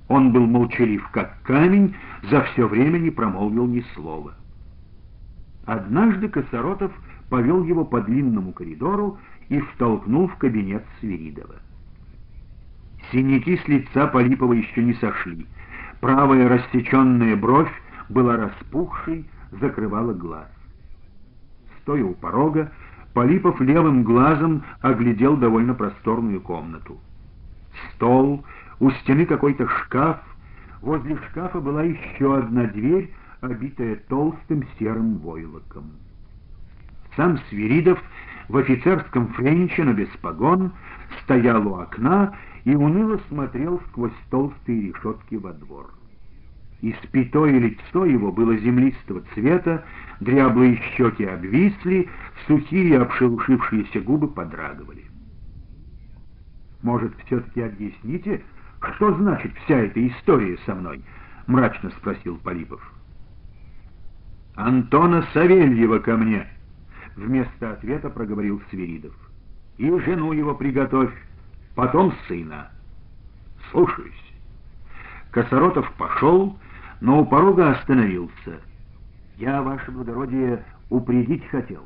Он 0.08 0.32
был 0.32 0.46
молчалив, 0.46 1.06
как 1.10 1.42
камень, 1.42 1.94
за 2.30 2.42
все 2.42 2.66
время 2.66 2.98
не 2.98 3.10
промолвил 3.10 3.66
ни 3.66 3.84
слова. 3.94 4.34
Однажды 5.66 6.28
Косоротов 6.28 6.92
повел 7.28 7.62
его 7.64 7.84
по 7.84 8.00
длинному 8.00 8.52
коридору 8.52 9.18
и 9.48 9.60
втолкнул 9.60 10.28
в 10.28 10.36
кабинет 10.36 10.84
Свиридова. 11.00 11.56
Синяки 13.12 13.56
с 13.56 13.68
лица 13.68 14.06
Полипова 14.06 14.52
еще 14.54 14.82
не 14.82 14.94
сошли. 14.94 15.46
Правая 16.00 16.48
рассеченная 16.48 17.36
бровь 17.36 17.70
была 18.08 18.36
распухшей, 18.36 19.28
закрывала 19.52 20.12
глаз. 20.12 20.48
Стоя 21.80 22.04
у 22.04 22.14
порога, 22.14 22.70
Полипов 23.14 23.60
левым 23.60 24.04
глазом 24.04 24.62
оглядел 24.80 25.36
довольно 25.36 25.74
просторную 25.74 26.40
комнату. 26.40 26.98
Стол, 27.94 28.44
у 28.80 28.90
стены 28.90 29.26
какой-то 29.26 29.66
шкаф, 29.66 30.18
возле 30.82 31.16
шкафа 31.16 31.60
была 31.60 31.82
еще 31.82 32.38
одна 32.38 32.64
дверь, 32.66 33.12
обитая 33.40 33.96
толстым 34.08 34.64
серым 34.78 35.18
войлоком. 35.18 35.92
Сам 37.16 37.38
Свиридов 37.48 37.98
в 38.48 38.56
офицерском 38.56 39.28
френче, 39.28 39.84
но 39.84 39.92
без 39.92 40.08
погон, 40.22 40.72
стоял 41.24 41.66
у 41.66 41.74
окна 41.76 42.36
и 42.64 42.74
уныло 42.74 43.18
смотрел 43.28 43.80
сквозь 43.88 44.12
толстые 44.30 44.92
решетки 44.92 45.34
во 45.34 45.52
двор. 45.52 45.97
Испитое 46.80 47.58
лицо 47.58 48.04
его 48.04 48.30
было 48.30 48.56
землистого 48.56 49.22
цвета, 49.34 49.84
дряблые 50.20 50.80
щеки 50.96 51.24
обвисли, 51.24 52.08
сухие 52.46 53.00
обшелушившиеся 53.00 54.00
губы 54.00 54.28
подрагивали. 54.28 55.04
«Может, 56.82 57.12
все-таки 57.26 57.62
объясните, 57.62 58.42
что 58.94 59.12
значит 59.14 59.52
вся 59.64 59.78
эта 59.78 60.06
история 60.06 60.56
со 60.66 60.74
мной?»— 60.74 61.02
мрачно 61.48 61.90
спросил 61.90 62.36
Полипов. 62.36 62.80
«Антона 64.54 65.26
Савельева 65.32 65.98
ко 65.98 66.16
мне!» 66.16 66.46
Вместо 67.16 67.72
ответа 67.72 68.10
проговорил 68.10 68.62
Свиридов. 68.70 69.12
И 69.76 69.90
жену 70.00 70.32
его 70.32 70.54
приготовь, 70.54 71.12
потом 71.74 72.12
сына. 72.28 72.70
Слушаюсь. 73.72 74.12
Косоротов 75.32 75.90
пошел, 75.94 76.56
но 77.00 77.20
у 77.20 77.26
порога 77.26 77.72
остановился. 77.72 78.60
Я, 79.36 79.62
ваше 79.62 79.90
благородие, 79.90 80.64
упредить 80.90 81.46
хотел. 81.48 81.84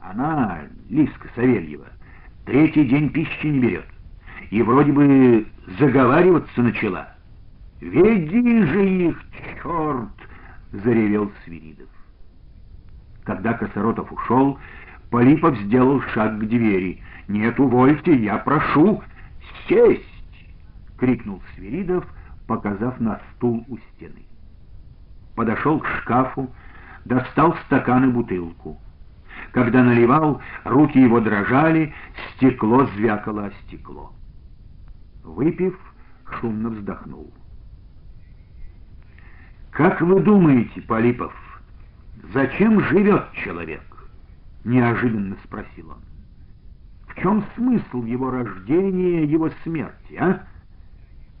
Она, 0.00 0.60
Лиска 0.90 1.28
Савельева, 1.34 1.86
третий 2.44 2.86
день 2.86 3.10
пищи 3.10 3.46
не 3.46 3.60
берет. 3.60 3.86
И 4.50 4.62
вроде 4.62 4.92
бы 4.92 5.46
заговариваться 5.78 6.62
начала. 6.62 7.08
«Веди 7.80 8.62
же 8.62 8.88
их, 8.88 9.22
черт!»— 9.62 10.08
заревел 10.72 11.30
Свиридов. 11.44 11.88
Когда 13.24 13.54
Косоротов 13.54 14.10
ушел, 14.12 14.58
Полипов 15.10 15.58
сделал 15.58 16.00
шаг 16.14 16.38
к 16.38 16.44
двери. 16.44 17.02
«Нет, 17.28 17.58
увольте, 17.58 18.14
я 18.16 18.38
прошу 18.38 19.02
сесть!»— 19.68 20.02
крикнул 20.98 21.42
Свиридов, 21.54 22.06
показав 22.46 23.00
на 23.00 23.20
стул 23.34 23.64
у 23.68 23.78
стены. 23.78 24.25
Подошел 25.36 25.78
к 25.80 25.86
шкафу, 25.86 26.50
достал 27.04 27.54
стакан 27.66 28.08
и 28.08 28.12
бутылку. 28.12 28.80
Когда 29.52 29.84
наливал, 29.84 30.40
руки 30.64 30.98
его 30.98 31.20
дрожали, 31.20 31.94
стекло 32.34 32.86
звякало 32.96 33.46
о 33.46 33.50
стекло. 33.62 34.12
Выпив, 35.22 35.78
шумно 36.40 36.70
вздохнул. 36.70 37.32
«Как 39.70 40.00
вы 40.00 40.20
думаете, 40.20 40.80
Полипов?» 40.82 41.34
«Зачем 42.32 42.80
живет 42.80 43.30
человек?»— 43.32 43.82
неожиданно 44.64 45.36
спросил 45.44 45.90
он. 45.90 45.98
«В 47.08 47.20
чем 47.20 47.44
смысл 47.54 48.02
его 48.04 48.30
рождения, 48.30 49.24
его 49.24 49.50
смерти, 49.62 50.14
а? 50.18 50.46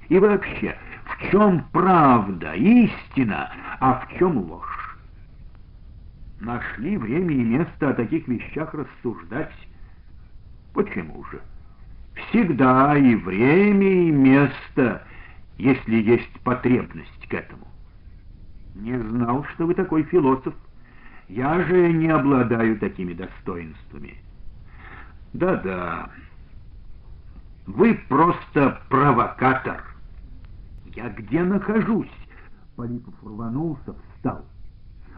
И 0.08 0.18
вообще, 0.18 0.76
в 1.04 1.30
чем 1.30 1.64
правда, 1.72 2.52
истина, 2.54 3.50
а 3.80 4.00
в 4.00 4.18
чем 4.18 4.38
ложь. 4.38 4.96
Нашли 6.40 6.96
время 6.96 7.34
и 7.34 7.42
место 7.42 7.90
о 7.90 7.94
таких 7.94 8.28
вещах 8.28 8.74
рассуждать. 8.74 9.52
Почему 10.74 11.24
же? 11.30 11.40
Всегда 12.14 12.96
и 12.96 13.14
время, 13.14 14.08
и 14.08 14.10
место, 14.10 15.02
если 15.56 15.96
есть 15.96 16.40
потребность 16.40 17.28
к 17.28 17.34
этому. 17.34 17.66
Не 18.74 18.98
знал, 18.98 19.44
что 19.54 19.66
вы 19.66 19.74
такой 19.74 20.02
философ. 20.04 20.54
Я 21.28 21.62
же 21.64 21.92
не 21.92 22.08
обладаю 22.08 22.78
такими 22.78 23.14
достоинствами. 23.14 24.16
Да-да. 25.32 26.10
Вы 27.66 27.94
просто 28.08 28.80
провокатор. 28.88 29.82
Я 30.94 31.08
где 31.08 31.42
нахожусь? 31.42 32.08
Полипов 32.76 33.14
рванулся, 33.24 33.94
встал. 34.14 34.44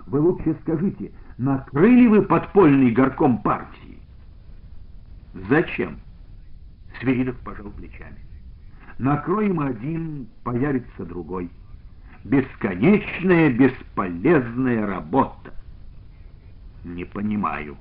Вы 0.06 0.20
лучше 0.20 0.56
скажите, 0.62 1.12
накрыли 1.36 2.06
вы 2.06 2.22
подпольный 2.22 2.92
горком 2.92 3.38
партии? 3.42 3.98
Зачем? 5.48 5.98
Свиридов 7.00 7.36
пожал 7.38 7.70
плечами. 7.70 8.18
Накроем 8.98 9.60
один, 9.60 10.28
появится 10.44 11.04
другой. 11.04 11.50
Бесконечная, 12.24 13.50
бесполезная 13.50 14.86
работа. 14.86 15.52
Не 16.84 17.04
понимаю. 17.04 17.76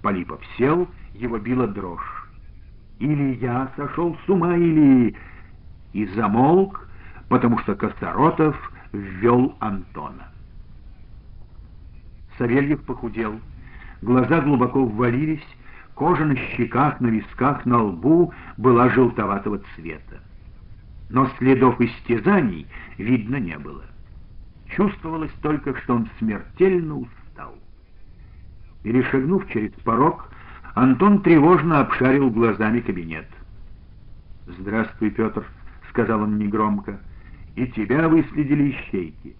Полипов 0.00 0.40
сел, 0.56 0.88
его 1.14 1.38
била 1.38 1.66
дрожь. 1.66 2.28
Или 2.98 3.36
я 3.40 3.70
сошел 3.76 4.16
с 4.24 4.28
ума, 4.28 4.56
или... 4.56 5.16
И 5.92 6.06
замолк, 6.06 6.88
потому 7.28 7.58
что 7.58 7.74
Косоротов 7.74 8.71
ввел 8.92 9.56
Антона. 9.60 10.28
Савельев 12.38 12.82
похудел, 12.84 13.40
глаза 14.00 14.40
глубоко 14.40 14.84
ввалились, 14.84 15.46
кожа 15.94 16.24
на 16.24 16.36
щеках, 16.36 17.00
на 17.00 17.08
висках, 17.08 17.64
на 17.66 17.82
лбу 17.82 18.32
была 18.56 18.88
желтоватого 18.90 19.60
цвета. 19.74 20.20
Но 21.10 21.28
следов 21.38 21.80
истязаний 21.80 22.66
видно 22.96 23.36
не 23.36 23.58
было. 23.58 23.84
Чувствовалось 24.74 25.32
только, 25.42 25.76
что 25.80 25.96
он 25.96 26.08
смертельно 26.18 26.96
устал. 26.96 27.54
Перешагнув 28.82 29.46
через 29.50 29.72
порог, 29.84 30.30
Антон 30.74 31.20
тревожно 31.20 31.80
обшарил 31.80 32.30
глазами 32.30 32.80
кабинет. 32.80 33.28
«Здравствуй, 34.46 35.10
Петр»,— 35.10 35.44
сказал 35.90 36.22
он 36.22 36.38
негромко,— 36.38 36.98
«и 37.54 37.66
тебя 37.66 38.08
выследили 38.08 38.70
ищейки». 38.70 39.36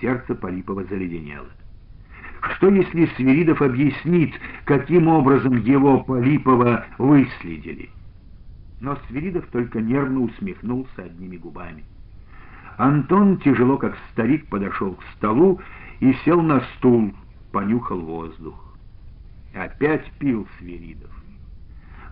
Сердце 0.00 0.34
Полипова 0.34 0.84
заледенело. 0.84 1.48
Что 2.52 2.68
если 2.68 3.06
Свиридов 3.16 3.62
объяснит, 3.62 4.34
каким 4.64 5.08
образом 5.08 5.56
его 5.62 6.00
Полипова 6.00 6.84
выследили? 6.98 7.90
Но 8.80 8.98
Свиридов 9.06 9.46
только 9.46 9.80
нервно 9.80 10.20
усмехнулся 10.20 11.04
одними 11.04 11.36
губами. 11.36 11.84
Антон, 12.76 13.38
тяжело 13.38 13.78
как 13.78 13.96
старик, 14.12 14.46
подошел 14.48 14.94
к 14.94 15.02
столу 15.16 15.60
и 16.00 16.12
сел 16.24 16.42
на 16.42 16.60
стул, 16.76 17.14
понюхал 17.52 18.00
воздух. 18.00 18.76
Опять 19.54 20.10
пил 20.18 20.46
Свиридов. 20.58 21.10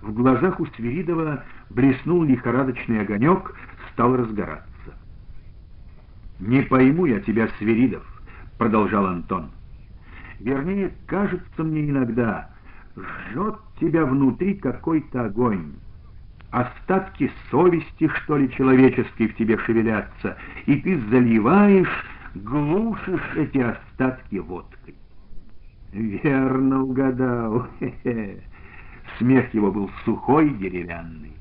В 0.01 0.13
глазах 0.15 0.61
у 0.61 0.67
Свиридова 0.67 1.45
блеснул 1.71 2.23
лихорадочный 2.23 3.01
огонек, 3.01 3.55
стал 3.93 4.17
разгораться. 4.17 4.72
«Не 6.45 6.63
пойму 6.63 7.07
я 7.07 7.21
тебя, 7.21 7.49
Свиридов»,— 7.59 8.03
продолжал 8.59 9.07
Антон. 9.07 9.51
«Вернее, 10.41 10.93
кажется 11.07 11.63
мне 11.63 11.89
иногда, 11.89 12.51
жжет 12.97 13.55
тебя 13.79 14.05
внутри 14.05 14.55
какой-то 14.55 15.27
огонь. 15.27 15.75
Остатки 16.51 17.31
совести, 17.49 18.09
что 18.09 18.39
ли, 18.39 18.51
человеческой 18.51 19.29
в 19.29 19.37
тебе 19.37 19.57
шевелятся, 19.57 20.37
и 20.67 20.81
ты 20.81 20.99
заливаешь, 21.11 22.05
глушишь 22.35 23.37
эти 23.37 23.59
остатки 23.59 24.37
водкой. 24.37 24.97
Верно 25.93 26.83
угадал. 26.83 27.69
Хе 27.79 27.95
-хе. 28.05 28.43
Смех 29.19 29.55
его 29.55 29.71
был 29.71 29.91
сухой, 30.05 30.51
деревянный. 30.51 31.37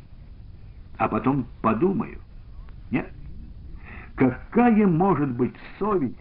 А 0.97 1.07
потом 1.07 1.47
подумаю. 1.63 2.19
Нет. 2.91 3.11
Какая 4.21 4.85
может 4.85 5.31
быть 5.31 5.55
совесть 5.79 6.13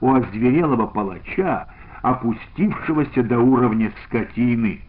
у 0.00 0.12
озверелого 0.12 0.88
палача, 0.88 1.68
опустившегося 2.02 3.22
до 3.22 3.38
уровня 3.38 3.92
скотины? 4.04 4.80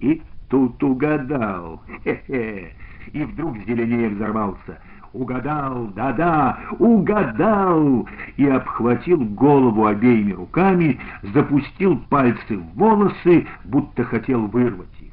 И 0.00 0.20
тут 0.50 0.82
угадал. 0.82 1.80
Хе-хе. 2.04 2.74
И 3.14 3.24
вдруг 3.24 3.56
зеленее 3.66 4.10
взорвался— 4.10 4.78
Угадал, 5.14 5.86
да-да, 5.94 6.58
угадал! 6.78 8.06
И 8.36 8.46
обхватил 8.46 9.24
голову 9.24 9.86
обеими 9.86 10.32
руками, 10.32 10.98
запустил 11.32 11.96
пальцы 12.10 12.58
в 12.58 12.74
волосы, 12.74 13.46
будто 13.64 14.04
хотел 14.04 14.46
вырвать 14.48 14.88
их. 15.00 15.12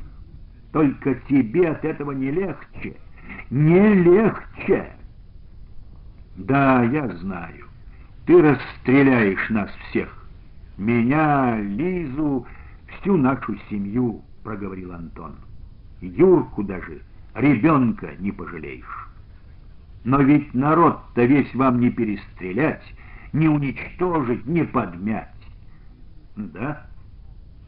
Только 0.73 1.15
тебе 1.29 1.69
от 1.69 1.85
этого 1.85 2.11
не 2.11 2.31
легче, 2.31 2.97
не 3.49 3.93
легче. 3.93 4.91
Да, 6.35 6.83
я 6.83 7.07
знаю, 7.17 7.67
ты 8.25 8.41
расстреляешь 8.41 9.49
нас 9.49 9.69
всех. 9.89 10.09
Меня, 10.77 11.59
Лизу, 11.59 12.47
всю 12.87 13.17
нашу 13.17 13.57
семью, 13.69 14.23
проговорил 14.43 14.93
Антон. 14.93 15.35
Юрку 16.01 16.63
даже, 16.63 17.01
ребенка 17.35 18.11
не 18.19 18.31
пожалеешь. 18.31 19.07
Но 20.03 20.21
ведь 20.21 20.53
народ-то 20.53 21.23
весь 21.23 21.53
вам 21.53 21.79
не 21.79 21.89
перестрелять, 21.89 22.83
не 23.31 23.47
уничтожить, 23.47 24.45
не 24.45 24.63
подмять. 24.63 25.29
Да? 26.35 26.87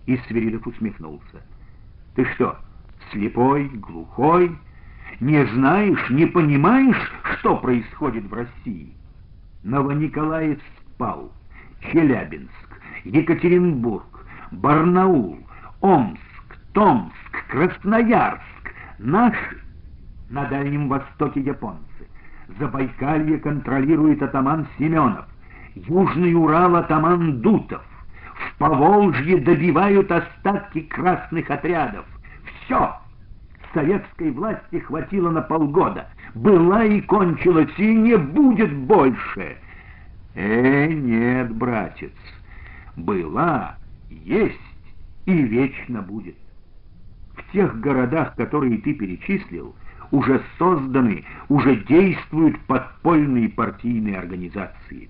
И 0.06 0.18
Свиридов 0.28 0.66
усмехнулся. 0.68 1.42
Ты 2.16 2.26
что, 2.34 2.58
слепой, 3.12 3.68
глухой? 3.70 4.58
Не 5.20 5.46
знаешь, 5.46 6.10
не 6.10 6.26
понимаешь, 6.26 7.12
что 7.38 7.56
происходит 7.56 8.26
в 8.26 8.34
России? 8.34 8.94
Новониколаев 9.64 10.60
спал, 10.94 11.32
Челябинск, 11.80 12.82
Екатеринбург, 13.06 14.26
Барнаул, 14.52 15.40
Омск, 15.80 16.20
Томск, 16.74 17.48
Красноярск, 17.50 18.74
наши, 19.00 19.62
на 20.30 20.46
Дальнем 20.46 20.90
Востоке 20.90 21.40
японцы. 21.40 21.82
Забайкалье 22.60 23.40
контролирует 23.40 24.22
атаман 24.22 24.68
Семенов, 24.78 25.26
Южный 25.76 26.34
Урал 26.34 26.76
атаман 26.76 27.40
Дутов, 27.42 27.84
в 28.36 28.58
Поволжье 28.58 29.38
добивают 29.38 30.12
остатки 30.12 30.82
красных 30.82 31.50
отрядов. 31.50 32.06
Все! 32.44 33.05
Советской 33.76 34.32
власти 34.32 34.80
хватило 34.80 35.30
на 35.30 35.42
полгода. 35.42 36.08
Была 36.34 36.86
и 36.86 37.02
кончилась, 37.02 37.78
и 37.78 37.94
не 37.94 38.18
будет 38.18 38.74
больше. 38.74 39.58
Э, 40.34 40.88
нет, 40.88 41.54
братец, 41.54 42.14
была, 42.96 43.78
есть 44.10 44.60
и 45.26 45.34
вечно 45.34 46.02
будет. 46.02 46.38
В 47.36 47.52
тех 47.52 47.78
городах, 47.82 48.36
которые 48.36 48.78
ты 48.78 48.94
перечислил, 48.94 49.76
уже 50.12 50.42
созданы, 50.58 51.26
уже 51.50 51.76
действуют 51.76 52.58
подпольные 52.62 53.50
партийные 53.50 54.18
организации. 54.18 55.10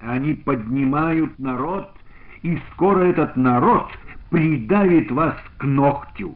Они 0.00 0.32
поднимают 0.32 1.38
народ, 1.38 1.90
и 2.42 2.58
скоро 2.72 3.00
этот 3.00 3.36
народ 3.36 3.90
придавит 4.30 5.10
вас 5.10 5.36
к 5.58 5.64
ногтю. 5.64 6.34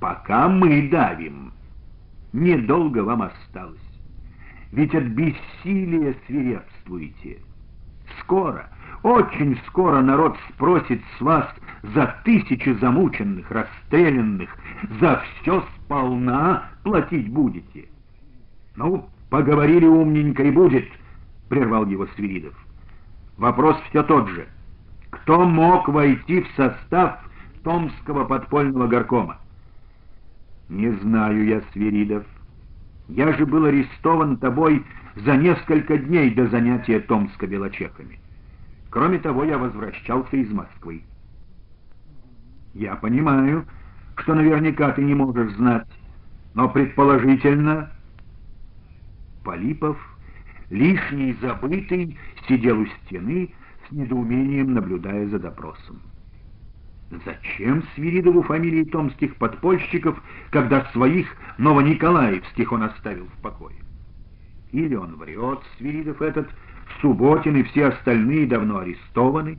Пока 0.00 0.48
мы 0.48 0.88
давим, 0.88 1.52
недолго 2.32 3.04
вам 3.04 3.22
осталось. 3.22 3.78
Ведь 4.72 4.94
от 4.94 5.04
бессилия 5.04 6.14
свирепствуете. 6.26 7.38
Скоро, 8.20 8.70
очень 9.02 9.58
скоро 9.66 10.00
народ 10.00 10.38
спросит 10.48 11.02
с 11.18 11.20
вас 11.20 11.46
за 11.82 12.16
тысячи 12.24 12.70
замученных, 12.80 13.50
расстрелянных, 13.50 14.48
за 15.00 15.22
все 15.40 15.62
сполна 15.76 16.70
платить 16.82 17.30
будете. 17.30 17.88
Ну, 18.76 19.06
поговорили 19.28 19.86
умненько 19.86 20.44
и 20.44 20.50
будет, 20.50 20.88
прервал 21.50 21.84
его 21.86 22.06
Свиридов. 22.16 22.54
Вопрос 23.36 23.76
все 23.90 24.02
тот 24.02 24.28
же. 24.28 24.46
Кто 25.10 25.44
мог 25.44 25.88
войти 25.88 26.40
в 26.40 26.48
состав 26.56 27.18
Томского 27.64 28.24
подпольного 28.24 28.86
горкома? 28.86 29.38
Не 30.70 30.92
знаю 30.92 31.44
я, 31.46 31.62
Свиридов. 31.72 32.24
Я 33.08 33.32
же 33.32 33.44
был 33.44 33.64
арестован 33.64 34.36
тобой 34.36 34.86
за 35.16 35.36
несколько 35.36 35.98
дней 35.98 36.32
до 36.32 36.46
занятия 36.46 37.00
Томска 37.00 37.48
белочеками. 37.48 38.20
Кроме 38.88 39.18
того, 39.18 39.42
я 39.42 39.58
возвращался 39.58 40.36
из 40.36 40.48
Москвы. 40.52 41.02
Я 42.72 42.94
понимаю, 42.94 43.66
что 44.14 44.34
наверняка 44.34 44.92
ты 44.92 45.02
не 45.02 45.14
можешь 45.14 45.52
знать, 45.54 45.88
но 46.54 46.68
предположительно... 46.68 47.90
Полипов, 49.42 49.96
лишний 50.68 51.32
забытый, 51.40 52.16
сидел 52.46 52.78
у 52.78 52.86
стены, 52.86 53.52
с 53.88 53.90
недоумением 53.90 54.74
наблюдая 54.74 55.26
за 55.28 55.40
допросом. 55.40 56.00
Зачем 57.10 57.82
Свиридову 57.94 58.42
фамилии 58.42 58.84
томских 58.84 59.34
подпольщиков, 59.36 60.22
когда 60.50 60.84
своих 60.92 61.34
новониколаевских 61.58 62.70
он 62.70 62.84
оставил 62.84 63.26
в 63.26 63.42
покое? 63.42 63.74
Или 64.70 64.94
он 64.94 65.16
врет, 65.16 65.58
Свиридов 65.76 66.22
этот, 66.22 66.48
Субботин 67.00 67.56
и 67.56 67.64
все 67.64 67.86
остальные 67.86 68.46
давно 68.46 68.78
арестованы, 68.78 69.58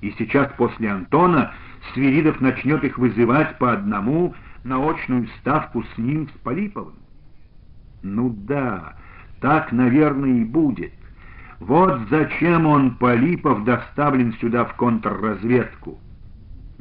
и 0.00 0.14
сейчас 0.18 0.52
после 0.56 0.90
Антона 0.90 1.52
Свиридов 1.92 2.40
начнет 2.40 2.84
их 2.84 2.96
вызывать 2.96 3.58
по 3.58 3.72
одному 3.72 4.34
на 4.62 4.88
очную 4.88 5.26
ставку 5.40 5.82
с 5.82 5.98
ним, 5.98 6.28
с 6.28 6.38
Полиповым? 6.44 6.94
Ну 8.02 8.30
да, 8.30 8.94
так, 9.40 9.72
наверное, 9.72 10.42
и 10.42 10.44
будет. 10.44 10.92
Вот 11.58 12.02
зачем 12.08 12.66
он, 12.66 12.96
Полипов, 12.96 13.64
доставлен 13.64 14.32
сюда 14.34 14.64
в 14.64 14.74
контрразведку. 14.74 15.98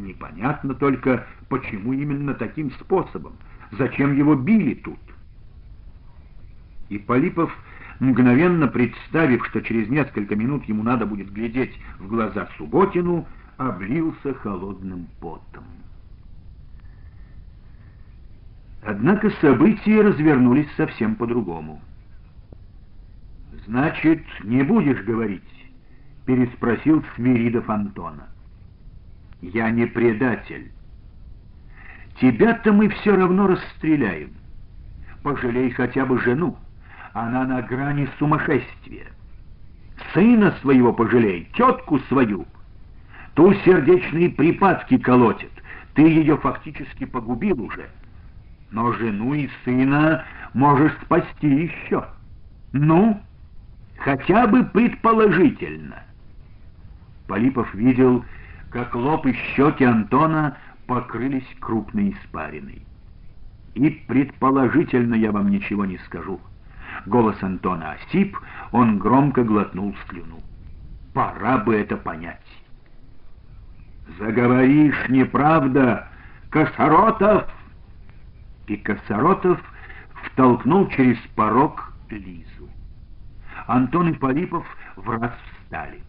Непонятно 0.01 0.73
только, 0.73 1.27
почему 1.47 1.93
именно 1.93 2.33
таким 2.33 2.71
способом, 2.71 3.33
зачем 3.71 4.17
его 4.17 4.35
били 4.35 4.73
тут. 4.73 4.99
И 6.89 6.97
Полипов, 6.97 7.55
мгновенно 7.99 8.67
представив, 8.67 9.45
что 9.45 9.61
через 9.61 9.89
несколько 9.89 10.35
минут 10.35 10.65
ему 10.65 10.81
надо 10.81 11.05
будет 11.05 11.31
глядеть 11.31 11.77
в 11.99 12.07
глаза 12.07 12.49
Субботину, 12.57 13.27
облился 13.57 14.33
холодным 14.33 15.07
потом. 15.19 15.65
Однако 18.83 19.29
события 19.39 20.01
развернулись 20.01 20.67
совсем 20.75 21.15
по-другому. 21.15 21.79
«Значит, 23.67 24.23
не 24.43 24.63
будешь 24.63 25.03
говорить?»— 25.03 25.43
переспросил 26.25 27.05
Смиридов 27.15 27.69
Антона. 27.69 28.27
«Я 29.41 29.71
не 29.71 29.87
предатель. 29.87 30.71
Тебя-то 32.19 32.71
мы 32.71 32.89
все 32.89 33.15
равно 33.15 33.47
расстреляем. 33.47 34.31
Пожалей 35.23 35.71
хотя 35.71 36.05
бы 36.05 36.19
жену. 36.19 36.57
Она 37.13 37.45
на 37.45 37.61
грани 37.61 38.07
сумасшествия. 38.19 39.07
Сына 40.13 40.53
своего 40.61 40.93
пожалей, 40.93 41.49
тетку 41.55 41.99
свою. 42.01 42.45
Ту 43.33 43.53
сердечные 43.65 44.29
припадки 44.29 44.97
колотит. 44.97 45.51
Ты 45.93 46.03
ее 46.03 46.37
фактически 46.37 47.05
погубил 47.05 47.61
уже. 47.61 47.89
Но 48.71 48.93
жену 48.93 49.33
и 49.33 49.49
сына 49.65 50.23
можешь 50.53 50.93
спасти 51.03 51.47
еще. 51.47 52.05
Ну, 52.71 53.19
хотя 53.97 54.47
бы 54.47 54.63
предположительно. 54.63 56.03
Полипов 57.27 57.73
видел, 57.73 58.23
как 58.71 58.95
лоб 58.95 59.25
и 59.25 59.33
щеки 59.33 59.83
Антона 59.83 60.57
покрылись 60.87 61.47
крупной 61.59 62.11
испариной. 62.11 62.81
И 63.75 63.89
предположительно 63.89 65.15
я 65.15 65.31
вам 65.31 65.49
ничего 65.49 65.85
не 65.85 65.97
скажу. 65.99 66.39
Голос 67.05 67.41
Антона 67.41 67.93
осип, 67.93 68.37
он 68.71 68.97
громко 68.97 69.43
глотнул 69.43 69.95
слюну. 70.07 70.39
Пора 71.13 71.57
бы 71.57 71.75
это 71.75 71.97
понять. 71.97 72.39
«Заговоришь, 74.17 75.07
неправда, 75.09 76.07
Косоротов!» 76.49 77.49
И 78.67 78.75
Косоротов 78.77 79.61
втолкнул 80.25 80.87
через 80.89 81.17
порог 81.35 81.93
Лизу. 82.09 82.69
Антон 83.67 84.09
и 84.09 84.13
Полипов 84.13 84.65
в 84.95 85.09
раз 85.09 85.31
встали. 85.53 86.01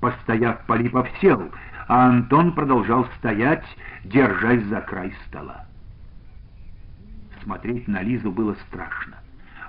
Постояв, 0.00 0.64
Полипов 0.66 1.08
сел, 1.20 1.50
а 1.88 2.08
Антон 2.08 2.52
продолжал 2.52 3.06
стоять, 3.18 3.64
держась 4.04 4.64
за 4.64 4.80
край 4.80 5.14
стола. 5.26 5.64
Смотреть 7.42 7.86
на 7.86 8.02
Лизу 8.02 8.32
было 8.32 8.54
страшно. 8.68 9.16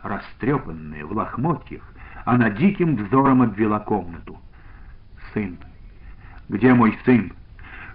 Растрепанная, 0.04 1.06
в 1.06 1.12
лохмотьях, 1.12 1.84
она 2.26 2.50
диким 2.50 2.96
взором 2.96 3.42
обвела 3.42 3.80
комнату. 3.80 4.38
«Сын! 5.34 5.58
Где 6.50 6.74
мой 6.74 6.98
сын? 7.06 7.34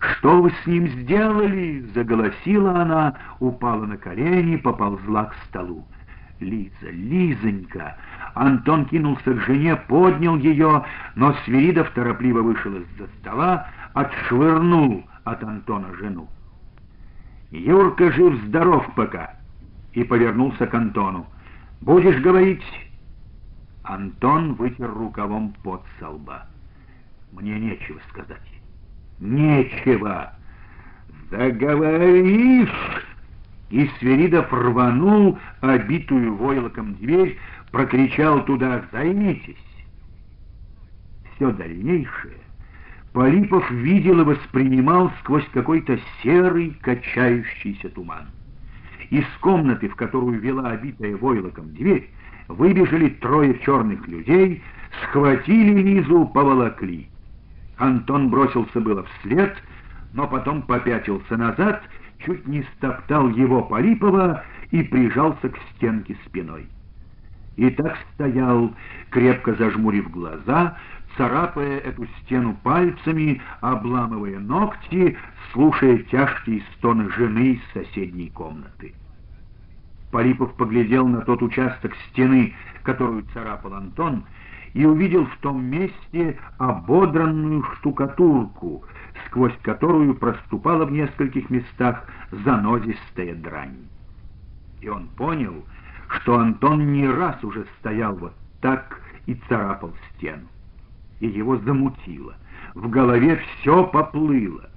Что 0.01 0.43
вы 0.43 0.53
с 0.63 0.67
ним 0.67 0.89
сделали?» 0.89 1.81
Заголосила 1.95 2.83
она, 2.83 3.15
упала 3.41 3.87
на 3.87 3.97
колени, 3.97 4.57
поползла 4.57 5.27
к 5.27 5.35
столу. 5.49 5.85
Лиза, 6.43 6.91
Лизонька! 6.91 7.97
Антон 8.35 8.87
кинулся 8.87 9.35
к 9.35 9.41
жене, 9.43 9.77
поднял 9.77 10.37
ее, 10.37 10.85
но 11.15 11.35
Свиридов 11.45 11.91
торопливо 11.91 12.41
вышел 12.43 12.75
из-за 12.75 13.07
стола, 13.21 13.69
отшвырнул 13.95 15.05
от 15.25 15.43
Антона 15.43 15.95
жену. 15.95 16.29
«Юрка 17.51 18.11
жив-здоров 18.13 18.87
пока!» 18.95 19.35
И 19.93 20.05
повернулся 20.05 20.67
к 20.67 20.75
Антону. 20.75 21.27
«Будешь 21.81 22.21
говорить?» 22.21 22.65
Антон 23.83 24.55
вытер 24.55 24.91
рукавом 24.91 25.55
под 25.63 25.83
со 25.99 26.09
лба. 26.09 26.47
«Мне 27.33 27.59
нечего 27.59 28.01
сказать». 28.11 28.41
«Нечего!» 29.21 30.33
«Заговоришь!» 31.31 33.07
И 33.71 33.91
Сверидов 33.99 34.53
рванул 34.53 35.39
обитую 35.61 36.37
войлоком 36.37 36.95
дверь, 36.95 37.39
прокричал 37.71 38.45
туда 38.45 38.83
«Займитесь!». 38.93 39.57
Все 41.35 41.51
дальнейшее 41.53 42.43
Полипов 43.12 43.70
видел 43.70 44.20
и 44.20 44.25
воспринимал 44.25 45.12
сквозь 45.20 45.46
какой-то 45.53 45.98
серый 46.22 46.77
качающийся 46.81 47.90
туман. 47.90 48.29
Из 49.11 49.27
комнаты, 49.40 49.88
в 49.88 49.96
которую 49.96 50.40
вела 50.40 50.70
обитая 50.70 51.16
войлоком 51.16 51.75
дверь, 51.75 52.09
выбежали 52.48 53.11
трое 53.11 53.59
черных 53.61 54.09
людей, 54.09 54.62
схватили 55.03 55.83
Лизу, 55.83 56.27
поволокли. 56.27 57.09
Антон 57.77 58.31
бросился 58.31 58.81
было 58.81 59.05
вслед, 59.05 59.55
но 60.14 60.27
потом 60.27 60.62
попятился 60.62 61.37
назад 61.37 61.83
чуть 62.25 62.46
не 62.46 62.62
стоптал 62.77 63.29
его 63.31 63.62
Полипова 63.62 64.42
и 64.70 64.83
прижался 64.83 65.48
к 65.48 65.59
стенке 65.75 66.16
спиной. 66.27 66.66
И 67.57 67.68
так 67.70 67.98
стоял, 68.14 68.72
крепко 69.11 69.55
зажмурив 69.55 70.11
глаза, 70.11 70.79
царапая 71.16 71.79
эту 71.79 72.07
стену 72.20 72.57
пальцами, 72.62 73.40
обламывая 73.61 74.38
ногти, 74.38 75.16
слушая 75.53 75.98
тяжкие 75.98 76.62
стоны 76.77 77.11
жены 77.11 77.55
из 77.55 77.61
соседней 77.72 78.31
комнаты. 78.31 78.94
Полипов 80.11 80.55
поглядел 80.55 81.07
на 81.09 81.22
тот 81.22 81.42
участок 81.42 81.94
стены, 82.11 82.55
которую 82.83 83.25
царапал 83.33 83.75
Антон, 83.75 84.25
и 84.75 84.85
увидел 84.85 85.27
в 85.27 85.37
том 85.38 85.64
месте 85.64 86.38
ободранную 86.59 87.62
штукатурку, 87.75 88.85
сквозь 89.27 89.57
которую 89.62 90.14
проступала 90.14 90.85
в 90.85 90.92
нескольких 90.92 91.51
местах 91.51 92.07
занозистая 92.31 93.35
дрань. 93.35 93.87
И 94.81 94.88
он 94.88 95.09
понял, 95.09 95.64
что 96.09 96.38
Антон 96.38 96.92
не 96.92 97.09
раз 97.09 97.42
уже 97.44 97.66
стоял 97.79 98.14
вот 98.16 98.35
так 98.61 99.01
и 99.27 99.35
царапал 99.48 99.92
стену. 100.14 100.48
И 101.23 101.29
его 101.29 101.57
замутило, 101.59 102.35
в 102.75 102.91
голове 102.91 103.37
все 103.37 103.85
поплыло. 103.85 104.69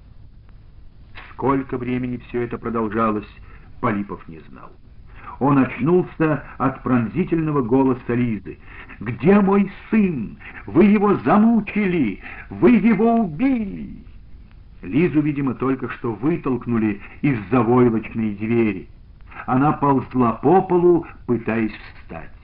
Сколько 1.31 1.75
времени 1.75 2.21
все 2.27 2.43
это 2.43 2.59
продолжалось, 2.59 3.27
Полипов 3.81 4.27
не 4.27 4.39
знал. 4.49 4.71
Он 5.39 5.57
очнулся 5.57 6.43
от 6.59 6.83
пронзительного 6.83 7.63
голоса 7.63 8.13
Лизы. 8.13 8.59
«Где 8.99 9.39
мой 9.39 9.71
сын? 9.89 10.37
Вы 10.67 10.83
его 10.85 11.15
замучили! 11.25 12.21
Вы 12.51 12.73
его 12.73 13.21
убили!» 13.21 14.03
Лизу, 14.83 15.21
видимо, 15.21 15.55
только 15.55 15.89
что 15.89 16.13
вытолкнули 16.13 17.01
из-за 17.23 17.63
войлочной 17.63 18.35
двери. 18.35 18.87
Она 19.47 19.71
ползла 19.71 20.33
по 20.33 20.61
полу, 20.61 21.07
пытаясь 21.25 21.73
встать. 21.73 22.34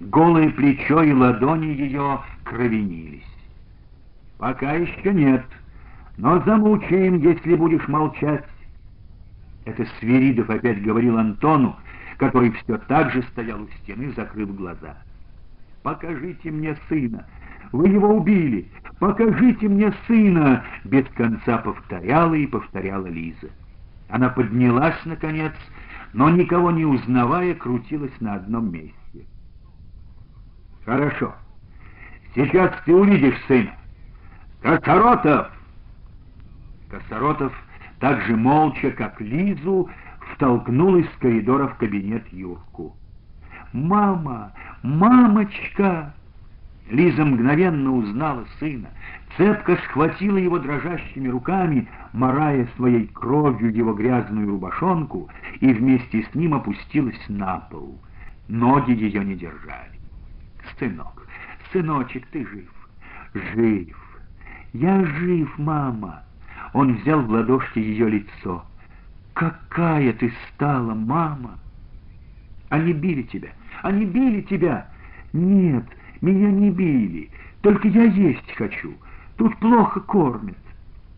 Голое 0.00 0.50
плечо 0.50 1.02
и 1.02 1.12
ладони 1.12 1.66
ее 1.66 2.20
кровенились. 2.44 3.24
«Пока 4.38 4.74
еще 4.74 5.12
нет, 5.12 5.44
но 6.16 6.40
замучаем, 6.42 7.18
если 7.18 7.56
будешь 7.56 7.86
молчать». 7.88 8.44
Это 9.64 9.84
Свиридов 9.98 10.48
опять 10.50 10.82
говорил 10.82 11.18
Антону, 11.18 11.76
который 12.16 12.52
все 12.52 12.78
так 12.78 13.10
же 13.10 13.22
стоял 13.24 13.60
у 13.60 13.68
стены, 13.82 14.12
закрыв 14.12 14.54
глаза. 14.54 14.96
«Покажите 15.82 16.50
мне 16.52 16.76
сына! 16.88 17.26
Вы 17.72 17.88
его 17.88 18.14
убили! 18.14 18.68
Покажите 19.00 19.68
мне 19.68 19.92
сына!» 20.06 20.64
Без 20.84 21.06
конца 21.16 21.58
повторяла 21.58 22.34
и 22.34 22.46
повторяла 22.46 23.06
Лиза. 23.06 23.48
Она 24.08 24.28
поднялась, 24.28 24.98
наконец, 25.04 25.52
но, 26.12 26.30
никого 26.30 26.70
не 26.70 26.84
узнавая, 26.84 27.54
крутилась 27.54 28.18
на 28.20 28.34
одном 28.34 28.72
месте. 28.72 29.26
«Хорошо. 30.88 31.34
Сейчас 32.34 32.72
ты 32.86 32.94
увидишь 32.94 33.38
сына. 33.46 33.72
Косоротов!» 34.62 35.48
Косоротов 36.88 37.52
так 38.00 38.22
же 38.22 38.34
молча, 38.34 38.90
как 38.92 39.20
Лизу, 39.20 39.90
втолкнул 40.32 40.96
из 40.96 41.06
коридора 41.20 41.66
в 41.66 41.74
кабинет 41.74 42.26
Юрку. 42.32 42.96
«Мама! 43.74 44.52
Мамочка!» 44.82 46.14
Лиза 46.88 47.22
мгновенно 47.22 47.92
узнала 47.92 48.46
сына, 48.58 48.88
цепко 49.36 49.76
схватила 49.76 50.38
его 50.38 50.58
дрожащими 50.58 51.28
руками, 51.28 51.86
морая 52.14 52.66
своей 52.76 53.08
кровью 53.08 53.74
его 53.74 53.92
грязную 53.92 54.48
рубашонку, 54.48 55.28
и 55.60 55.70
вместе 55.70 56.22
с 56.22 56.34
ним 56.34 56.54
опустилась 56.54 57.22
на 57.28 57.58
пол. 57.70 58.00
Ноги 58.48 58.92
ее 58.92 59.22
не 59.22 59.34
держали. 59.34 59.97
«Сынок, 60.78 61.26
сыночек, 61.72 62.26
ты 62.28 62.46
жив?» 62.46 62.68
«Жив! 63.34 63.96
Я 64.72 65.04
жив, 65.04 65.58
мама!» 65.58 66.22
Он 66.72 66.96
взял 66.96 67.22
в 67.22 67.30
ладошки 67.30 67.78
ее 67.78 68.08
лицо. 68.08 68.64
«Какая 69.34 70.12
ты 70.12 70.32
стала, 70.48 70.94
мама!» 70.94 71.58
«Они 72.68 72.92
били 72.92 73.22
тебя! 73.22 73.50
Они 73.82 74.04
били 74.04 74.42
тебя!» 74.42 74.88
«Нет, 75.32 75.84
меня 76.20 76.50
не 76.50 76.70
били, 76.70 77.30
только 77.60 77.88
я 77.88 78.04
есть 78.04 78.50
хочу. 78.52 78.94
Тут 79.36 79.56
плохо 79.58 80.00
кормят». 80.00 80.56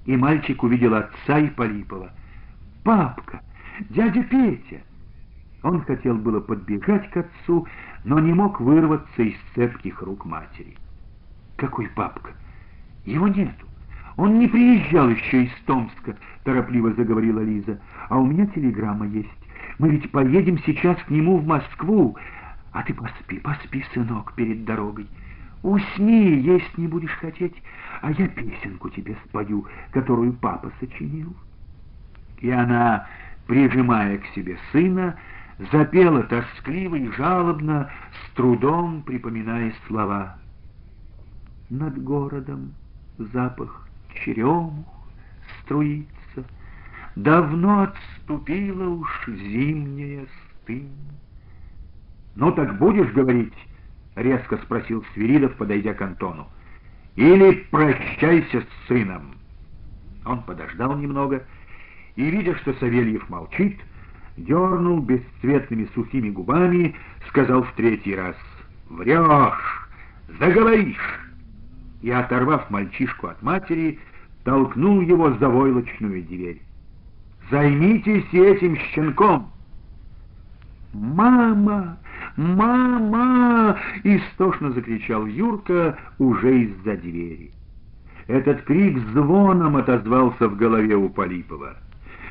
И 0.07 0.16
мальчик 0.16 0.62
увидел 0.62 0.94
отца 0.94 1.38
и 1.38 1.49
Полипова. 1.49 2.11
«Папка! 2.83 3.42
Дядя 3.90 4.23
Петя!» 4.25 4.81
Он 5.62 5.83
хотел 5.85 6.16
было 6.16 6.40
подбежать 6.40 7.11
к 7.11 7.18
отцу, 7.18 7.66
но 8.04 8.18
не 8.18 8.32
мог 8.32 8.60
вырваться 8.60 9.22
из 9.22 9.36
цепких 9.54 10.02
рук 10.02 10.24
матери. 10.24 10.76
«Какой 11.56 11.88
папка? 11.88 12.30
Его 13.04 13.28
нету. 13.28 13.66
Он 14.16 14.38
не 14.38 14.48
приезжал 14.48 15.08
еще 15.10 15.44
из 15.44 15.50
Томска»,— 15.66 16.16
торопливо 16.44 16.92
заговорила 16.94 17.40
Лиза. 17.40 17.78
«А 18.08 18.18
у 18.18 18.26
меня 18.26 18.46
телеграмма 18.46 19.06
есть. 19.06 19.28
Мы 19.78 19.90
ведь 19.90 20.10
поедем 20.10 20.58
сейчас 20.64 20.96
к 21.02 21.10
нему 21.10 21.38
в 21.38 21.46
Москву. 21.46 22.16
А 22.72 22.82
ты 22.82 22.94
поспи, 22.94 23.38
поспи, 23.38 23.84
сынок, 23.92 24.32
перед 24.34 24.64
дорогой. 24.64 25.06
Усни, 25.62 26.40
есть 26.40 26.78
не 26.78 26.86
будешь 26.86 27.12
хотеть, 27.12 27.62
а 28.00 28.12
я 28.12 28.28
песенку 28.28 28.88
тебе 28.88 29.16
спою, 29.26 29.66
которую 29.92 30.32
папа 30.32 30.72
сочинил». 30.80 31.34
И 32.38 32.50
она, 32.50 33.06
прижимая 33.46 34.16
к 34.16 34.26
себе 34.34 34.56
сына, 34.72 35.16
запела 35.73 36.23
тоскливо 36.25 36.96
и 36.96 37.11
жалобно, 37.12 37.90
с 38.12 38.35
трудом 38.35 39.03
припоминая 39.03 39.73
слова. 39.87 40.37
Над 41.68 42.03
городом 42.03 42.75
запах 43.18 43.88
черемух 44.14 44.87
струится, 45.62 46.44
Давно 47.16 47.83
отступила 47.83 48.88
уж 48.88 49.27
зимняя 49.27 50.27
стынь. 50.62 50.88
«Ну 52.37 52.53
так 52.53 52.79
будешь 52.79 53.12
говорить?»— 53.12 53.53
резко 54.14 54.57
спросил 54.59 55.05
Свиридов, 55.12 55.55
подойдя 55.57 55.92
к 55.92 56.03
Антону. 56.03 56.49
«Или 57.16 57.53
прощайся 57.70 58.61
с 58.61 58.88
сыном». 58.88 59.35
Он 60.25 60.42
подождал 60.42 60.96
немного 60.96 61.44
и, 62.14 62.31
видя, 62.31 62.55
что 62.57 62.75
Савельев 62.75 63.29
молчит, 63.29 63.81
дернул 64.44 65.00
бесцветными 65.00 65.88
сухими 65.94 66.31
губами, 66.31 66.94
сказал 67.29 67.62
в 67.62 67.72
третий 67.72 68.14
раз 68.14 68.37
«Врешь! 68.88 69.88
Заговоришь!» 70.38 71.20
И, 72.03 72.11
оторвав 72.11 72.70
мальчишку 72.70 73.29
от 73.29 73.42
матери, 73.42 73.98
толкнул 74.44 75.00
его 75.00 75.33
за 75.35 75.48
войлочную 75.48 76.22
дверь. 76.22 76.61
«Займитесь 77.50 78.33
этим 78.33 78.76
щенком!» 78.76 79.50
«Мама! 80.92 81.98
Мама!»— 82.37 83.79
истошно 84.05 84.72
закричал 84.72 85.26
Юрка 85.26 85.96
уже 86.18 86.62
из-за 86.62 86.96
двери. 86.96 87.53
Этот 88.26 88.62
крик 88.62 88.98
звоном 89.12 89.76
отозвался 89.76 90.48
в 90.48 90.57
голове 90.57 90.96
у 90.96 91.09
Полипова. 91.09 91.76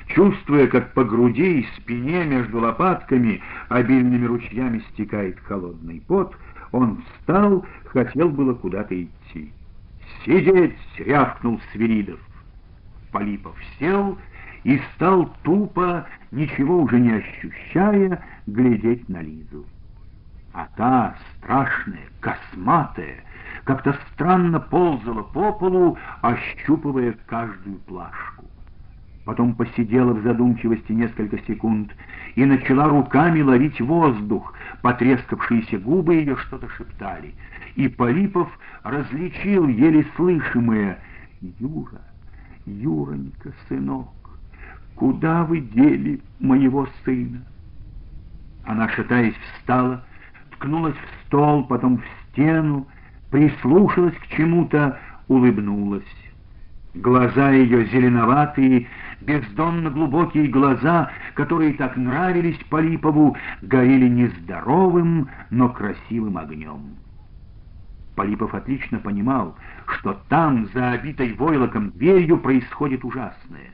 Чувствуя, 0.10 0.66
как 0.66 0.94
по 0.94 1.04
груди 1.04 1.62
и 1.62 1.68
спине 1.78 2.26
между 2.26 2.60
лопатками 2.60 3.42
обильными 3.70 4.26
ручьями 4.26 4.84
стекает 4.92 5.40
холодный 5.42 6.02
пот, 6.08 6.36
он 6.72 7.04
встал, 7.04 7.64
хотел 7.86 8.30
было 8.30 8.56
куда-то 8.56 9.04
идти. 9.04 9.54
«Сидеть!»— 10.26 10.76
рявкнул 10.98 11.62
Свиридов. 11.72 12.20
Полипов 13.12 13.56
сел 13.78 14.18
и 14.64 14.82
стал 14.96 15.32
тупо, 15.44 16.08
ничего 16.32 16.82
уже 16.82 17.00
не 17.00 17.12
ощущая, 17.12 18.24
глядеть 18.48 19.08
на 19.10 19.22
Лизу. 19.22 19.66
А 20.54 20.68
та, 20.76 21.16
страшная, 21.38 22.10
косматая, 22.20 23.24
как-то 23.64 23.96
странно 24.12 24.60
ползала 24.60 25.22
по 25.22 25.54
полу, 25.54 25.98
ощупывая 26.22 27.16
каждую 27.28 27.78
плашку 27.80 28.46
потом 29.30 29.54
посидела 29.54 30.12
в 30.12 30.24
задумчивости 30.24 30.92
несколько 30.92 31.38
секунд 31.46 31.96
и 32.34 32.44
начала 32.46 32.88
руками 32.88 33.42
ловить 33.42 33.80
воздух. 33.80 34.56
Потрескавшиеся 34.82 35.78
губы 35.78 36.16
ее 36.16 36.36
что-то 36.36 36.68
шептали. 36.70 37.36
И 37.76 37.88
Полипов 37.88 38.50
различил 38.82 39.68
еле 39.68 40.04
слышимое 40.16 40.98
«Юра, 41.60 42.02
Юронька, 42.66 43.54
сынок, 43.68 44.10
куда 44.96 45.44
вы 45.44 45.60
дели 45.60 46.22
моего 46.40 46.88
сына?» 47.06 47.44
Она, 48.66 48.90
шатаясь, 48.90 49.36
встала, 49.60 50.04
ткнулась 50.54 50.96
в 50.96 51.28
стол, 51.28 51.66
потом 51.66 52.00
в 52.00 52.32
стену, 52.32 52.88
прислушалась 53.30 54.16
к 54.16 54.28
чему-то, 54.36 55.00
улыбнулась. 55.28 56.02
Глаза 56.96 57.52
ее 57.52 57.86
зеленоватые, 57.86 58.88
бездонно 59.22 59.90
глубокие 59.90 60.48
глаза, 60.48 61.10
которые 61.36 61.74
так 61.74 61.98
нравились 61.98 62.60
Полипову, 62.70 63.36
горели 63.62 64.08
нездоровым, 64.08 65.30
но 65.50 65.70
красивым 65.70 66.38
огнем. 66.38 66.96
Полипов 68.16 68.54
отлично 68.54 69.00
понимал, 69.00 69.56
что 69.88 70.20
там, 70.28 70.68
за 70.74 70.92
обитой 70.92 71.34
войлоком 71.34 71.92
дверью, 71.92 72.38
происходит 72.38 73.06
ужасное. 73.06 73.72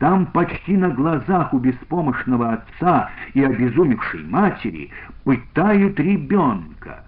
Там 0.00 0.26
почти 0.26 0.76
на 0.76 0.90
глазах 0.90 1.54
у 1.54 1.58
беспомощного 1.58 2.54
отца 2.54 3.10
и 3.32 3.44
обезумевшей 3.44 4.24
матери 4.24 4.90
пытают 5.22 6.00
ребенка. 6.00 7.04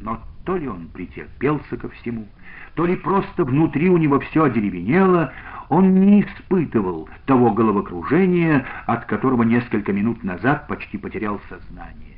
Но 0.00 0.20
то 0.48 0.56
ли 0.56 0.66
он 0.66 0.88
претерпелся 0.88 1.76
ко 1.76 1.90
всему, 1.90 2.26
то 2.72 2.86
ли 2.86 2.96
просто 2.96 3.44
внутри 3.44 3.90
у 3.90 3.98
него 3.98 4.18
все 4.18 4.44
одеревенело, 4.44 5.30
он 5.68 6.00
не 6.00 6.22
испытывал 6.22 7.06
того 7.26 7.50
головокружения, 7.50 8.64
от 8.86 9.04
которого 9.04 9.42
несколько 9.42 9.92
минут 9.92 10.24
назад 10.24 10.66
почти 10.66 10.96
потерял 10.96 11.38
сознание. 11.50 12.16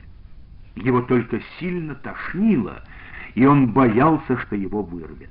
Его 0.77 1.03
только 1.03 1.41
сильно 1.59 1.97
тошнило, 1.97 2.85
и 3.35 3.45
он 3.45 3.73
боялся, 3.73 4.39
что 4.39 4.55
его 4.55 4.85
вырвет. 4.85 5.29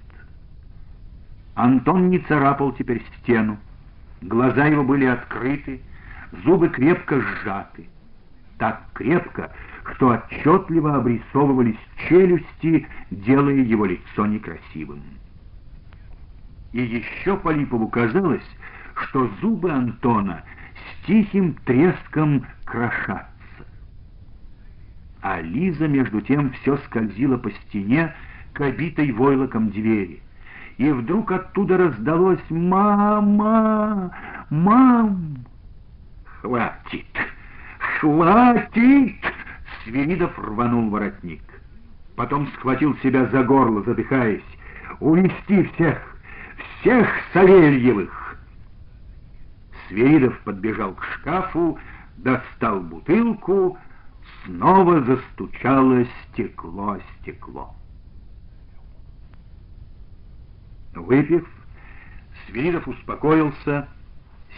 Антон 1.55 2.09
не 2.09 2.19
царапал 2.19 2.73
теперь 2.73 3.01
стену, 3.19 3.59
глаза 4.21 4.65
его 4.65 4.83
были 4.83 5.05
открыты, 5.05 5.79
зубы 6.43 6.67
крепко 6.67 7.21
сжаты. 7.21 7.87
Так 8.59 8.83
крепко, 8.93 9.51
что 9.93 10.09
отчетливо 10.09 10.97
обрисовывались 10.97 11.79
челюсти, 12.07 12.87
делая 13.09 13.55
его 13.55 13.85
лицо 13.85 14.25
некрасивым. 14.25 15.01
И 16.73 16.81
еще 16.81 17.37
Полипову 17.37 17.87
казалось, 17.87 18.47
что 18.95 19.29
зубы 19.41 19.71
Антона 19.71 20.43
с 20.75 21.05
тихим 21.07 21.53
треском 21.65 22.45
крошатся. 22.65 23.25
А 25.21 25.39
Лиза, 25.39 25.87
между 25.87 26.19
тем, 26.19 26.51
все 26.51 26.77
скользила 26.79 27.37
по 27.37 27.49
стене 27.51 28.13
к 28.51 28.59
обитой 28.59 29.11
войлоком 29.13 29.69
двери. 29.69 30.21
И 30.77 30.91
вдруг 30.91 31.31
оттуда 31.31 31.77
раздалось 31.77 32.43
«Мама! 32.49 34.11
Мам!» 34.49 35.45
«Хватит! 36.41 37.05
Хватит! 37.99 39.17
Свиридов 39.83 40.37
рванул 40.39 40.89
воротник. 40.89 41.43
Потом 42.15 42.47
схватил 42.53 42.95
себя 42.99 43.25
за 43.25 43.43
горло, 43.43 43.83
задыхаясь. 43.83 44.41
Унести 45.01 45.63
всех, 45.63 46.17
всех 46.79 47.09
Савельевых! 47.33 48.39
Свиридов 49.87 50.39
подбежал 50.41 50.93
к 50.93 51.03
шкафу, 51.03 51.77
достал 52.17 52.79
бутылку, 52.79 53.77
снова 54.45 55.01
застучало 55.01 56.05
стекло 56.05 56.99
стекло. 57.19 57.75
Выпив, 60.95 61.45
Свиридов 62.45 62.87
успокоился, 62.87 63.89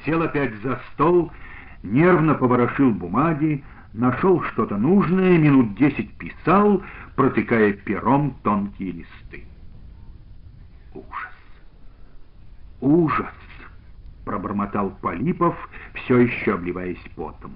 сел 0.05 0.21
опять 0.21 0.53
за 0.61 0.79
стол, 0.93 1.31
нервно 1.83 2.35
поворошил 2.35 2.91
бумаги, 2.91 3.63
нашел 3.93 4.43
что-то 4.43 4.77
нужное, 4.77 5.37
минут 5.37 5.75
десять 5.75 6.11
писал, 6.13 6.83
протыкая 7.15 7.73
пером 7.73 8.35
тонкие 8.43 8.91
листы. 8.91 9.45
Ужас! 10.93 11.33
Ужас! 12.79 13.33
пробормотал 14.31 14.91
Полипов, 15.01 15.55
все 15.93 16.19
еще 16.19 16.53
обливаясь 16.53 17.03
потом. 17.17 17.51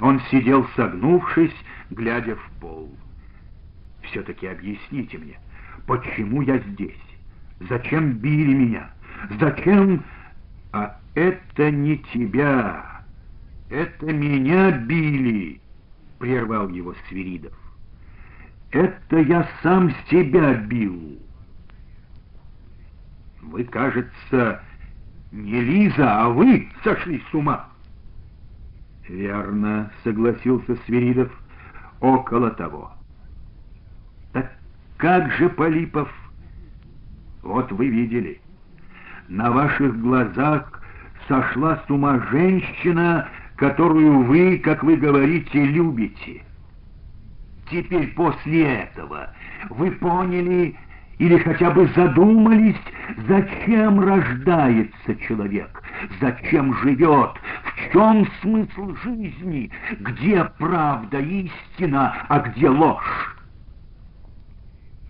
Он 0.00 0.20
сидел 0.30 0.66
согнувшись, 0.74 1.54
глядя 1.90 2.34
в 2.34 2.50
пол. 2.60 2.90
«Все-таки 4.02 4.48
объясните 4.48 5.18
мне, 5.18 5.38
почему 5.86 6.42
я 6.42 6.58
здесь? 6.58 7.00
Зачем 7.60 8.14
били 8.14 8.52
меня? 8.52 8.90
Зачем...» 9.38 10.02
«А 10.72 10.98
это 11.14 11.70
не 11.70 11.98
тебя, 12.12 12.95
это 13.70 14.06
меня 14.06 14.70
били!»— 14.70 15.60
прервал 16.18 16.68
его 16.68 16.94
Свиридов. 17.08 17.52
«Это 18.70 19.18
я 19.18 19.48
сам 19.62 19.92
себя 20.10 20.54
бил!» 20.54 21.18
«Вы, 23.42 23.64
кажется, 23.64 24.60
не 25.30 25.60
Лиза, 25.60 26.24
а 26.24 26.28
вы 26.28 26.68
сошли 26.82 27.22
с 27.30 27.34
ума!» 27.34 27.68
«Верно»,— 29.08 29.90
согласился 30.04 30.76
Свиридов,— 30.84 31.30
«около 32.00 32.50
того». 32.50 32.92
«Так 34.32 34.52
как 34.96 35.30
же, 35.32 35.48
Полипов?» 35.48 36.12
«Вот 37.42 37.70
вы 37.70 37.88
видели, 37.88 38.40
на 39.28 39.52
ваших 39.52 40.00
глазах 40.00 40.82
сошла 41.28 41.82
с 41.86 41.90
ума 41.90 42.20
женщина, 42.30 43.28
которую 43.56 44.24
вы, 44.24 44.58
как 44.58 44.84
вы 44.84 44.96
говорите, 44.96 45.64
любите. 45.64 46.42
Теперь 47.70 48.08
после 48.14 48.82
этого 48.82 49.30
вы 49.70 49.90
поняли 49.92 50.76
или 51.18 51.38
хотя 51.38 51.70
бы 51.70 51.88
задумались, 51.96 52.76
зачем 53.26 54.00
рождается 54.00 55.16
человек, 55.26 55.82
зачем 56.20 56.74
живет, 56.82 57.30
в 57.64 57.92
чем 57.92 58.28
смысл 58.42 58.94
жизни, 59.02 59.70
где 59.98 60.44
правда, 60.58 61.18
истина, 61.18 62.14
а 62.28 62.40
где 62.40 62.68
ложь. 62.68 63.36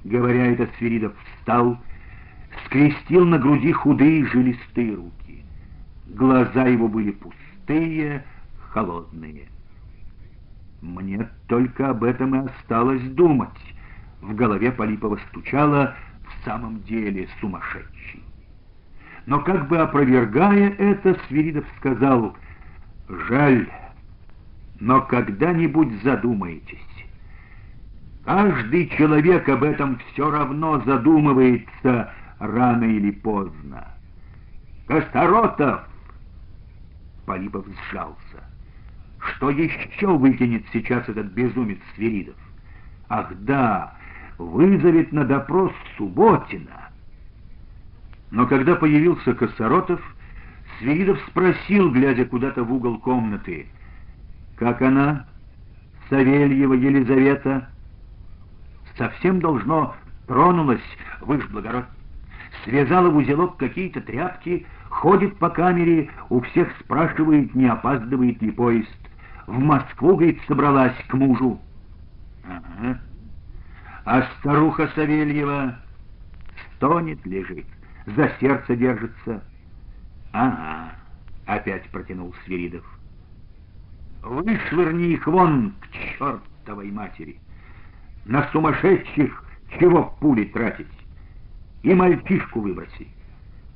Говоря 0.05 0.53
это, 0.53 0.69
Свиридов 0.79 1.13
встал, 1.35 1.77
скрестил 2.67 3.25
на 3.25 3.39
груди 3.39 3.73
худые 3.73 4.25
жилистые 4.27 4.95
руки. 4.95 5.45
Глаза 6.07 6.67
его 6.69 6.87
были 6.87 7.11
пустые, 7.11 8.25
холодные. 8.77 9.47
Мне 10.83 11.27
только 11.49 11.89
об 11.89 12.05
этом 12.05 12.35
и 12.35 12.47
осталось 12.51 13.03
думать. 13.13 13.49
В 14.21 14.35
голове 14.35 14.71
Полипова 14.71 15.19
стучало 15.31 15.95
«в 16.29 16.45
самом 16.45 16.83
деле 16.83 17.27
сумасшедший». 17.41 18.23
Но 19.25 19.41
как 19.41 19.69
бы 19.69 19.79
опровергая 19.79 20.71
это, 20.73 21.17
Свиридов 21.27 21.65
сказал 21.79 22.37
«Жаль, 23.09 23.67
но 24.79 25.01
когда-нибудь 25.01 26.03
задумаетесь. 26.03 26.79
Каждый 28.27 28.89
человек 28.91 29.49
об 29.49 29.63
этом 29.63 29.99
все 30.13 30.31
равно 30.31 30.83
задумывается 30.85 32.13
рано 32.41 32.85
или 32.85 33.11
поздно. 33.11 33.89
Косторотов!» 34.87 35.81
Полипов 37.25 37.65
сжался. 37.91 38.56
Что 39.27 39.51
еще 39.51 40.07
выкинет 40.07 40.65
сейчас 40.73 41.09
этот 41.09 41.27
безумец 41.27 41.79
Свиридов? 41.95 42.37
Ах 43.09 43.33
да, 43.41 43.95
вызовет 44.39 45.13
на 45.13 45.25
допрос 45.25 45.73
Субботина. 45.97 46.91
Но 48.31 48.47
когда 48.47 48.77
появился 48.77 49.35
Косоротов, 49.35 50.01
Свиридов 50.79 51.19
спросил, 51.29 51.91
глядя 51.91 52.25
куда-то 52.25 52.63
в 52.63 52.73
угол 52.73 52.99
комнаты, 52.99 53.67
«Как 54.57 54.83
она, 54.83 55.27
Савельева 56.09 56.75
Елизавета?» 56.75 57.69
«Совсем 58.97 59.41
должно 59.41 59.95
тронулась, 60.27 60.81
вы 61.21 61.41
ж 61.41 61.49
благород. 61.49 61.85
Связала 62.65 63.11
в 63.11 63.17
узелок 63.17 63.59
какие-то 63.59 64.01
тряпки, 64.01 64.67
ходит 64.89 65.37
по 65.37 65.51
камере, 65.51 66.11
у 66.31 66.41
всех 66.41 66.69
спрашивает, 66.81 67.55
не 67.55 67.67
опаздывает 67.67 68.41
ли 68.41 68.51
поезд. 68.51 69.06
В 69.47 69.59
Москву, 69.59 70.17
говорит, 70.17 70.41
собралась 70.47 70.97
к 71.09 71.15
мужу». 71.15 71.61
«Ага». 72.45 73.01
А 74.07 74.23
старуха 74.39 74.89
Савельева 74.95 75.77
стонет, 76.77 77.27
лежит, 77.27 77.67
за 78.07 78.31
сердце 78.39 78.77
держится. 78.77 79.43
Ага, 80.33 80.95
опять 81.45 81.91
протянул 81.91 82.33
Свиридов. 82.45 82.85
Вышвырни 84.23 85.15
их 85.15 85.27
вон 85.27 85.75
к 85.81 85.91
чертовой 85.91 86.93
матери. 86.93 87.41
На 88.27 88.49
сумасшедших 88.53 89.45
чего 89.81 90.17
пули 90.21 90.45
тратить? 90.45 90.87
И 91.83 91.93
мальчишку 91.93 92.61
выброси. 92.61 93.09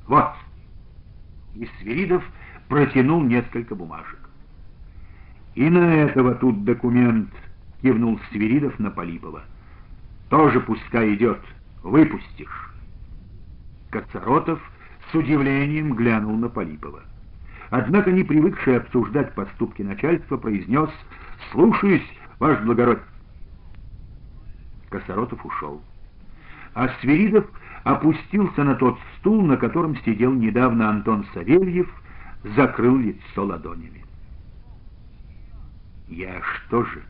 Вот. 0.07 0.33
И 1.55 1.67
Свиридов 1.79 2.23
протянул 2.69 3.21
несколько 3.21 3.75
бумажек. 3.75 4.20
И 5.55 5.69
на 5.69 5.95
этого 5.95 6.35
тут 6.35 6.63
документ, 6.63 7.29
кивнул 7.81 8.19
Свиридов 8.31 8.79
на 8.79 8.89
Полипова. 8.89 9.43
Тоже 10.29 10.61
пускай 10.61 11.13
идет, 11.15 11.39
выпустишь. 11.83 12.71
Коцаротов 13.89 14.61
с 15.11 15.15
удивлением 15.15 15.93
глянул 15.93 16.37
на 16.37 16.47
Полипова. 16.47 17.01
Однако, 17.69 18.11
не 18.11 18.23
привыкший 18.23 18.77
обсуждать 18.77 19.33
поступки 19.33 19.81
начальства, 19.81 20.37
произнес 20.37 20.89
«Слушаюсь, 21.51 22.05
ваш 22.39 22.59
благородие». 22.61 23.03
Косоротов 24.89 25.45
ушел. 25.45 25.81
А 26.73 26.89
Свиридов 26.99 27.45
опустился 27.83 28.63
на 28.63 28.75
тот 28.75 28.97
стул, 29.17 29.41
на 29.41 29.57
котором 29.57 29.97
сидел 30.03 30.33
недавно 30.33 30.89
Антон 30.89 31.25
Савельев, 31.33 31.89
закрыл 32.55 32.97
лицо 32.97 33.45
ладонями. 33.45 34.03
«Я 36.11 36.41
что 36.41 36.83
же, 36.83 37.01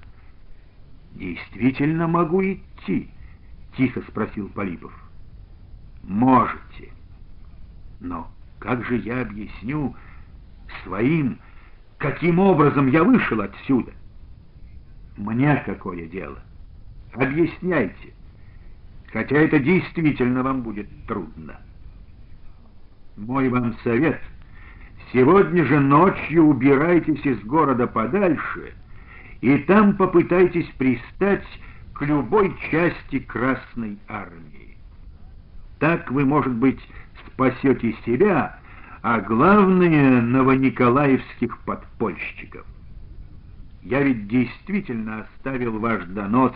действительно 1.16 2.08
могу 2.08 2.44
идти?»— 2.44 3.10
тихо 3.76 4.04
спросил 4.08 4.48
Полипов. 4.50 4.94
«Можете. 6.04 6.92
Но 8.00 8.30
как 8.60 8.86
же 8.86 8.98
я 8.98 9.22
объясню 9.22 9.96
своим, 10.84 11.40
каким 11.98 12.38
образом 12.38 12.90
я 12.90 13.04
вышел 13.04 13.42
отсюда? 13.42 13.92
Мне 15.18 15.64
какое 15.66 16.06
дело? 16.06 16.38
Объясняйте, 17.14 18.14
хотя 19.12 19.36
это 19.36 19.58
действительно 19.58 20.44
вам 20.44 20.62
будет 20.62 20.88
трудно. 21.08 21.60
Мой 23.18 23.50
вам 23.50 23.76
совет— 23.84 24.22
сегодня 25.12 25.66
же 25.66 25.80
ночью 25.80 26.44
убирайтесь 26.44 27.26
из 27.26 27.40
города 27.44 27.88
подальше— 27.88 28.76
и 29.42 29.58
там 29.58 29.98
попытайтесь 29.98 30.70
пристать 30.78 31.46
к 31.94 32.04
любой 32.04 32.56
части 32.70 33.20
Красной 33.20 33.98
Армии. 34.08 34.78
Так 35.80 36.12
вы, 36.12 36.26
может 36.26 36.54
быть, 36.54 36.80
спасете 37.28 37.96
себя, 38.06 38.60
а 39.02 39.20
главное— 39.20 40.22
новониколаевских 40.22 41.58
подпольщиков. 41.60 42.66
Я 43.82 44.04
ведь 44.04 44.28
действительно 44.28 45.22
оставил 45.22 45.80
ваш 45.80 46.06
донос 46.06 46.54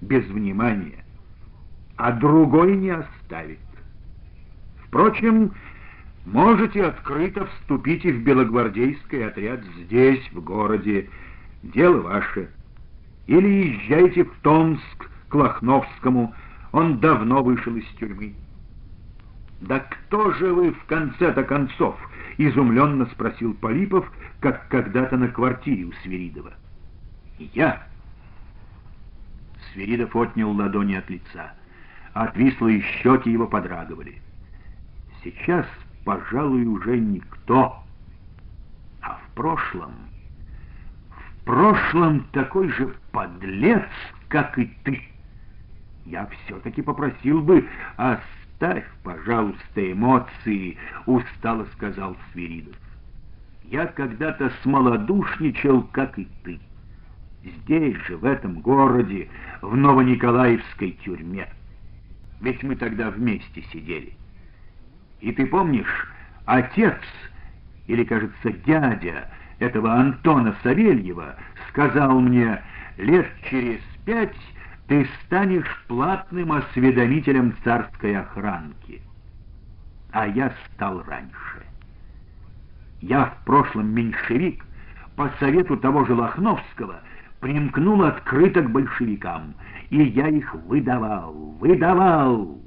без 0.00 0.24
внимания, 0.26 1.04
а 1.96 2.10
другой 2.10 2.76
не 2.76 2.90
оставит. 2.90 3.60
Впрочем, 4.86 5.52
можете 6.26 6.84
открыто 6.84 7.46
вступить 7.46 8.04
и 8.04 8.10
в 8.10 8.24
белогвардейский 8.24 9.24
отряд 9.24 9.60
здесь, 9.84 10.28
в 10.32 10.42
городе, 10.42 11.08
дело 11.72 12.00
ваше. 12.02 12.48
Или 13.26 13.72
езжайте 13.72 14.24
в 14.24 14.32
Томск 14.42 15.10
к 15.28 15.34
Лохновскому, 15.34 16.34
он 16.72 16.98
давно 16.98 17.42
вышел 17.42 17.74
из 17.76 17.86
тюрьмы. 17.98 18.34
«Да 19.60 19.78
кто 19.78 20.32
же 20.32 20.52
вы 20.52 20.72
в 20.72 20.84
конце-то 20.84 21.42
концов?»— 21.44 21.96
изумленно 22.38 23.06
спросил 23.06 23.54
Полипов, 23.54 24.10
как 24.40 24.68
когда-то 24.68 25.16
на 25.16 25.28
квартире 25.28 25.84
у 25.84 25.92
Свиридова. 26.02 26.52
«Я!» 27.38 27.86
Свиридов 29.72 30.14
отнял 30.14 30.50
ладони 30.50 30.94
от 30.94 31.08
лица. 31.08 31.54
Отвислые 32.12 32.80
щеки 32.80 33.30
его 33.30 33.46
подрагивали. 33.46 34.20
Сейчас, 35.22 35.66
пожалуй, 36.04 36.64
уже 36.66 36.98
никто. 36.98 37.82
А 39.00 39.14
в 39.14 39.34
прошлом... 39.34 39.92
Прошлом 41.44 42.26
такой 42.32 42.68
же 42.70 42.94
подлец, 43.12 43.86
как 44.28 44.58
и 44.58 44.66
ты. 44.82 45.02
Я 46.06 46.26
все-таки 46.26 46.80
попросил 46.80 47.42
бы, 47.42 47.68
оставь, 47.96 48.84
пожалуйста, 49.02 49.92
эмоции, 49.92 50.78
устало 51.06 51.66
сказал 51.74 52.16
Свиридов. 52.32 52.76
Я 53.64 53.86
когда-то 53.86 54.52
смолодушничал, 54.62 55.82
как 55.92 56.18
и 56.18 56.28
ты. 56.44 56.60
Здесь 57.42 57.96
же, 58.06 58.16
в 58.16 58.24
этом 58.24 58.60
городе, 58.60 59.28
в 59.60 59.76
Новониколаевской 59.76 60.92
тюрьме. 61.04 61.48
Ведь 62.40 62.62
мы 62.62 62.76
тогда 62.76 63.10
вместе 63.10 63.62
сидели. 63.72 64.14
И 65.20 65.32
ты 65.32 65.46
помнишь, 65.46 66.08
отец, 66.46 66.98
или, 67.86 68.04
кажется, 68.04 68.50
дядя 68.64 69.28
этого 69.58 69.92
Антона 69.92 70.54
Савельева 70.62 71.36
сказал 71.68 72.20
мне, 72.20 72.60
лет 72.96 73.26
через 73.50 73.80
пять 74.04 74.36
ты 74.86 75.08
станешь 75.24 75.84
платным 75.88 76.52
осведомителем 76.52 77.54
царской 77.64 78.16
охранки. 78.16 79.00
А 80.12 80.26
я 80.26 80.52
стал 80.66 81.02
раньше. 81.02 81.64
Я 83.00 83.26
в 83.26 83.44
прошлом 83.44 83.88
меньшевик, 83.94 84.64
по 85.16 85.30
совету 85.38 85.76
того 85.76 86.04
же 86.04 86.14
Лохновского, 86.14 87.00
примкнул 87.40 88.02
открыто 88.02 88.62
к 88.62 88.70
большевикам, 88.70 89.54
и 89.90 90.02
я 90.02 90.28
их 90.28 90.54
выдавал, 90.54 91.32
выдавал. 91.60 92.58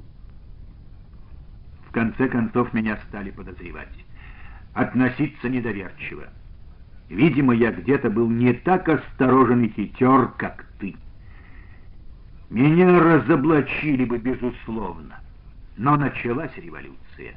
В 1.88 1.92
конце 1.92 2.28
концов 2.28 2.72
меня 2.72 2.96
стали 3.08 3.30
подозревать, 3.30 4.04
относиться 4.74 5.48
недоверчиво. 5.48 6.24
Видимо, 7.08 7.54
я 7.54 7.72
где-то 7.72 8.10
был 8.10 8.28
не 8.28 8.52
так 8.52 8.88
осторожен 8.88 9.64
и 9.64 9.68
хитер, 9.68 10.28
как 10.36 10.66
ты. 10.78 10.94
Меня 12.50 13.00
разоблачили 13.00 14.04
бы, 14.04 14.18
безусловно. 14.18 15.18
Но 15.76 15.96
началась 15.96 16.54
революция. 16.56 17.34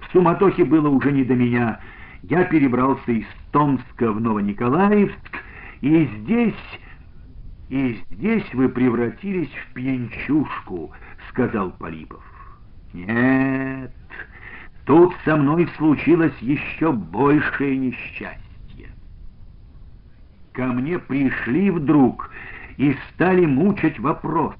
В 0.00 0.12
суматохе 0.12 0.64
было 0.64 0.88
уже 0.88 1.10
не 1.10 1.24
до 1.24 1.34
меня. 1.34 1.80
Я 2.22 2.44
перебрался 2.44 3.10
из 3.10 3.26
Томска 3.50 4.12
в 4.12 4.20
Новониколаевск, 4.20 5.42
и 5.80 6.08
здесь... 6.18 6.54
«И 7.68 7.98
здесь 8.10 8.44
вы 8.52 8.68
превратились 8.68 9.48
в 9.48 9.72
пьянчушку»,— 9.72 10.92
сказал 11.30 11.70
Полипов. 11.70 12.22
«Нет, 12.92 13.90
тут 14.84 15.14
со 15.24 15.38
мной 15.38 15.66
случилось 15.78 16.36
еще 16.42 16.92
большее 16.92 17.78
несчастье. 17.78 18.51
Ко 20.52 20.66
мне 20.66 20.98
пришли 20.98 21.70
вдруг 21.70 22.30
и 22.76 22.94
стали 23.10 23.46
мучать 23.46 23.98
вопросы. 23.98 24.58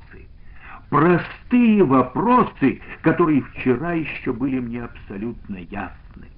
Простые 0.89 1.85
вопросы, 1.85 2.81
которые 3.03 3.43
вчера 3.43 3.93
еще 3.93 4.33
были 4.33 4.59
мне 4.59 4.85
абсолютно 4.85 5.57
ясны. 5.57 6.29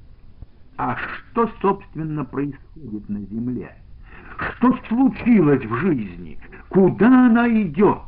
А 0.76 0.96
что, 0.96 1.50
собственно, 1.60 2.24
происходит 2.24 3.08
на 3.08 3.20
земле? 3.20 3.74
Что 4.56 4.76
случилось 4.88 5.64
в 5.64 5.74
жизни? 5.76 6.38
Куда 6.68 7.26
она 7.26 7.48
идет? 7.48 8.00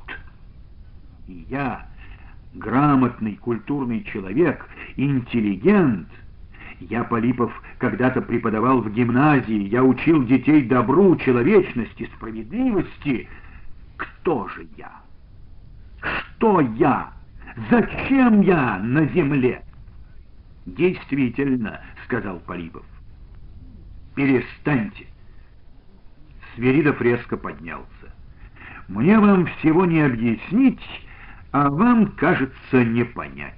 И 1.28 1.46
я, 1.48 1.86
грамотный, 2.54 3.36
культурный 3.36 4.02
человек, 4.04 4.68
интеллигент, 4.96 6.08
я, 6.80 7.04
Полипов, 7.04 7.52
когда-то 7.78 8.22
преподавал 8.22 8.80
в 8.80 8.90
гимназии, 8.92 9.68
я 9.68 9.82
учил 9.82 10.24
детей 10.24 10.62
добру, 10.62 11.16
человечности, 11.16 12.10
справедливости— 12.16 13.28
кто 13.96 14.48
же 14.48 14.66
я? 14.76 14.90
Что 16.00 16.60
я? 16.60 17.12
Зачем 17.70 18.40
я 18.42 18.78
на 18.78 19.06
земле? 19.06 19.62
Действительно, 20.66 21.80
сказал 22.04 22.40
Полипов. 22.40 22.84
Перестаньте. 24.14 25.06
Сверидов 26.54 27.00
резко 27.00 27.36
поднялся. 27.36 27.86
Мне 28.88 29.18
вам 29.18 29.46
всего 29.46 29.84
не 29.84 30.00
объяснить, 30.00 30.82
а 31.52 31.70
вам, 31.70 32.08
кажется, 32.12 32.84
не 32.84 33.04
понять. 33.04 33.54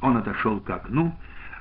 Он 0.00 0.16
отошел 0.16 0.60
к 0.60 0.68
окну, 0.70 1.14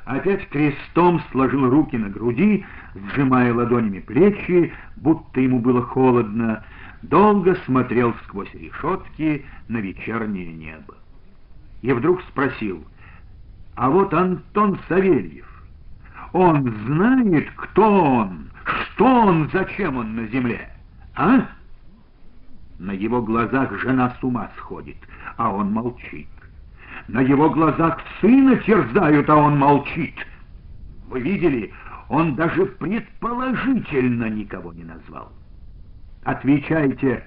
опять 0.05 0.47
крестом 0.49 1.21
сложил 1.31 1.69
руки 1.69 1.97
на 1.97 2.09
груди, 2.09 2.65
сжимая 2.95 3.53
ладонями 3.53 3.99
плечи, 3.99 4.73
будто 4.97 5.39
ему 5.39 5.59
было 5.59 5.81
холодно, 5.81 6.63
долго 7.01 7.55
смотрел 7.65 8.13
сквозь 8.23 8.53
решетки 8.53 9.45
на 9.67 9.77
вечернее 9.77 10.53
небо. 10.53 10.95
И 11.81 11.91
вдруг 11.91 12.21
спросил, 12.23 12.83
а 13.75 13.89
вот 13.89 14.13
Антон 14.13 14.79
Савельев, 14.87 15.47
он 16.31 16.69
знает, 16.85 17.49
кто 17.55 18.03
он, 18.17 18.49
что 18.63 19.05
он, 19.05 19.49
зачем 19.51 19.97
он 19.97 20.15
на 20.15 20.27
земле, 20.27 20.69
а? 21.15 21.47
На 22.79 22.91
его 22.91 23.21
глазах 23.21 23.71
жена 23.79 24.15
с 24.19 24.23
ума 24.23 24.49
сходит, 24.57 24.97
а 25.37 25.51
он 25.53 25.71
молчит. 25.71 26.27
На 27.07 27.19
его 27.19 27.49
глазах 27.49 27.99
сына 28.21 28.55
терзают, 28.57 29.29
а 29.29 29.35
он 29.35 29.57
молчит. 29.57 30.15
Вы 31.09 31.19
видели, 31.19 31.71
он 32.09 32.35
даже 32.35 32.65
предположительно 32.65 34.29
никого 34.29 34.73
не 34.73 34.83
назвал. 34.83 35.31
Отвечайте, 36.23 37.23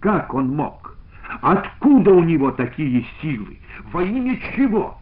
как 0.00 0.32
он 0.32 0.56
мог? 0.56 0.96
Откуда 1.40 2.12
у 2.12 2.22
него 2.22 2.50
такие 2.52 3.04
силы? 3.20 3.58
Во 3.92 4.02
имя 4.02 4.38
чего? 4.56 4.98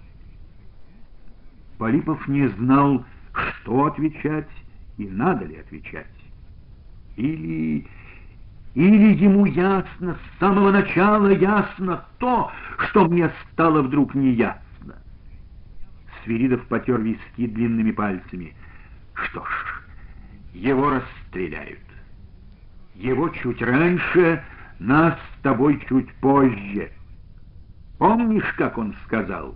Полипов 1.79 2.27
не 2.29 2.49
знал, 2.49 3.05
что 3.33 3.87
отвечать 3.87 4.49
и 4.99 5.07
надо 5.07 5.47
ли 5.47 5.57
отвечать. 5.57 6.07
Или... 7.17 7.87
Или 8.75 9.15
ему 9.15 9.47
ясно, 9.47 10.15
с 10.15 10.39
самого 10.39 10.71
начала 10.71 11.29
ясно 11.29 12.05
то, 12.19 12.53
что 12.79 13.07
мне 13.07 13.31
стало 13.53 13.83
вдруг 13.83 14.15
неясно. 14.15 14.95
Свиридов 16.23 16.65
потер 16.67 17.01
виски 17.01 17.47
длинными 17.47 17.91
пальцами. 17.91 18.55
Что 19.15 19.45
ж, 19.45 19.83
его 20.55 20.91
расстреляют. 20.91 21.81
Его 22.95 23.29
чуть 23.31 23.61
раньше, 23.61 24.43
нас 24.79 25.15
с 25.15 25.43
тобой 25.43 25.85
чуть 25.89 26.13
позже. 26.17 26.93
Помнишь, 27.99 28.55
как 28.57 28.79
он 28.79 28.95
сказал? 29.05 29.55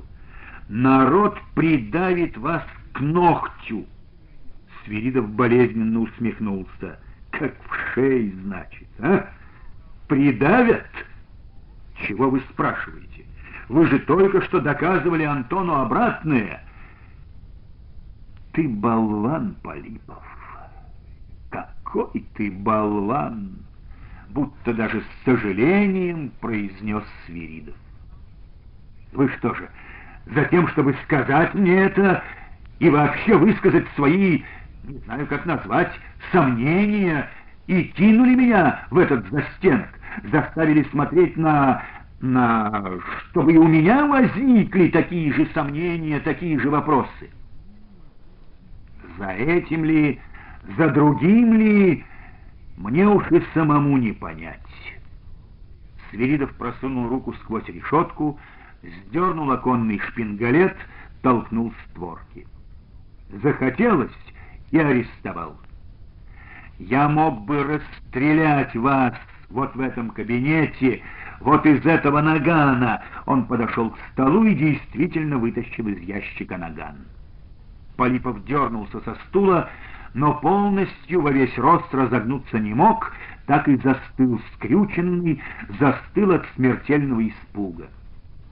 Народ 0.69 1.39
придавит 1.55 2.37
вас 2.37 2.65
к 2.93 3.01
ногтю. 3.01 3.87
Свиридов 4.85 5.29
болезненно 5.31 6.01
усмехнулся. 6.01 6.99
Как 7.39 7.55
в 7.68 7.95
шее, 7.95 8.32
значит, 8.45 8.89
а? 9.01 9.28
Придавят? 10.09 10.87
Чего 12.07 12.30
вы 12.30 12.41
спрашиваете? 12.51 13.24
Вы 13.68 13.87
же 13.87 13.99
только 14.01 14.43
что 14.43 14.61
доказывали 14.61 15.24
Антону 15.24 15.74
обратное. 15.74 16.62
Ты 18.53 18.68
болван, 18.68 19.57
Полипов. 19.62 20.22
«Какой 21.95 22.26
ты 22.35 22.51
болван!» 22.51 23.53
Будто 24.30 24.74
даже 24.74 25.01
с 25.01 25.24
сожалением 25.24 26.32
произнес 26.41 27.05
Свиридов. 27.24 27.76
«Вы 29.12 29.28
что 29.28 29.55
же, 29.55 29.68
за 30.26 30.45
тем, 30.47 30.66
чтобы 30.68 30.97
сказать 31.05 31.55
мне 31.55 31.85
это 31.85 32.24
и 32.80 32.91
вообще 32.91 33.37
высказать 33.37 33.87
свои, 33.95 34.43
не 34.89 34.99
знаю, 34.99 35.26
как 35.26 35.47
назвать, 35.47 35.93
сомнения, 36.32 37.28
и 37.66 37.85
кинули 37.85 38.35
меня 38.35 38.87
в 38.91 38.99
этот 38.99 39.28
застенок, 39.30 39.89
заставили 40.30 40.82
смотреть 40.91 41.37
на... 41.37 41.82
на... 42.20 42.99
чтобы 43.30 43.55
и 43.55 43.57
у 43.57 43.66
меня 43.66 44.07
возникли 44.07 44.89
такие 44.89 45.32
же 45.32 45.47
сомнения, 45.55 46.20
такие 46.20 46.59
же 46.59 46.70
вопросы?» 46.70 47.30
За 49.18 49.28
этим 49.28 49.85
ли 49.85 50.20
за 50.76 50.89
другим 50.91 51.55
ли 51.55 52.05
Мне 52.76 53.07
уж 53.07 53.30
и 53.30 53.41
самому 53.55 53.97
не 53.99 54.12
понять. 54.12 54.61
Свиридов 56.11 56.53
просунул 56.55 57.09
руку 57.09 57.32
сквозь 57.35 57.66
решетку, 57.68 58.39
сдернул 58.82 59.51
оконный 59.53 60.01
шпингалет, 60.01 60.76
толкнул 61.22 61.72
створки. 61.87 62.47
Захотелось 63.43 64.11
и 64.75 64.79
арестовал. 64.79 65.57
Я 66.81 67.09
мог 67.09 67.43
бы 67.45 67.62
расстрелять 67.62 68.75
вас 68.75 69.14
вот 69.49 69.72
в 69.77 69.81
этом 69.81 70.11
кабинете, 70.11 71.01
вот 71.39 71.64
из 71.64 71.87
этого 71.87 72.20
нагана. 72.20 73.01
Он 73.27 73.45
подошел 73.45 73.91
к 73.91 73.99
столу 74.12 74.43
и 74.45 74.55
действительно 74.55 75.39
вытащил 75.39 75.87
из 75.87 76.01
ящика 76.01 76.59
наган. 76.59 76.97
Полипов 77.97 78.45
дернулся 78.45 79.01
со 79.03 79.14
стула, 79.27 79.70
но 80.12 80.35
полностью 80.35 81.20
во 81.20 81.31
весь 81.31 81.57
рост 81.57 81.95
разогнуться 81.95 82.59
не 82.59 82.75
мог, 82.75 83.12
так 83.47 83.68
и 83.68 83.77
застыл 83.77 84.41
скрюченный, 84.55 85.41
застыл 85.79 86.33
от 86.33 86.45
смертельного 86.57 87.29
испуга. 87.29 87.87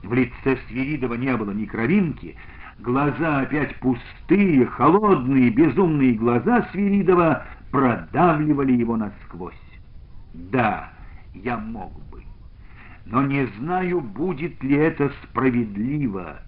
В 0.05 0.15
лице 0.15 0.57
Свиридова 0.69 1.15
не 1.15 1.37
было 1.37 1.51
ни 1.51 1.65
кровинки, 1.65 2.37
глаза 2.83 3.41
опять 3.41 3.77
пустые, 3.77 4.67
холодные, 4.67 5.51
безумные 5.51 6.15
глаза 6.15 6.67
Свиридова 6.73 7.45
продавливали 7.71 8.73
его 8.73 8.97
насквозь. 8.97 9.55
Да, 10.35 10.91
я 11.35 11.57
мог 11.57 11.93
бы, 12.11 12.23
но 13.07 13.23
не 13.23 13.47
знаю, 13.59 14.01
будет 14.01 14.63
ли 14.63 14.77
это 14.77 15.11
справедливо, 15.23 16.41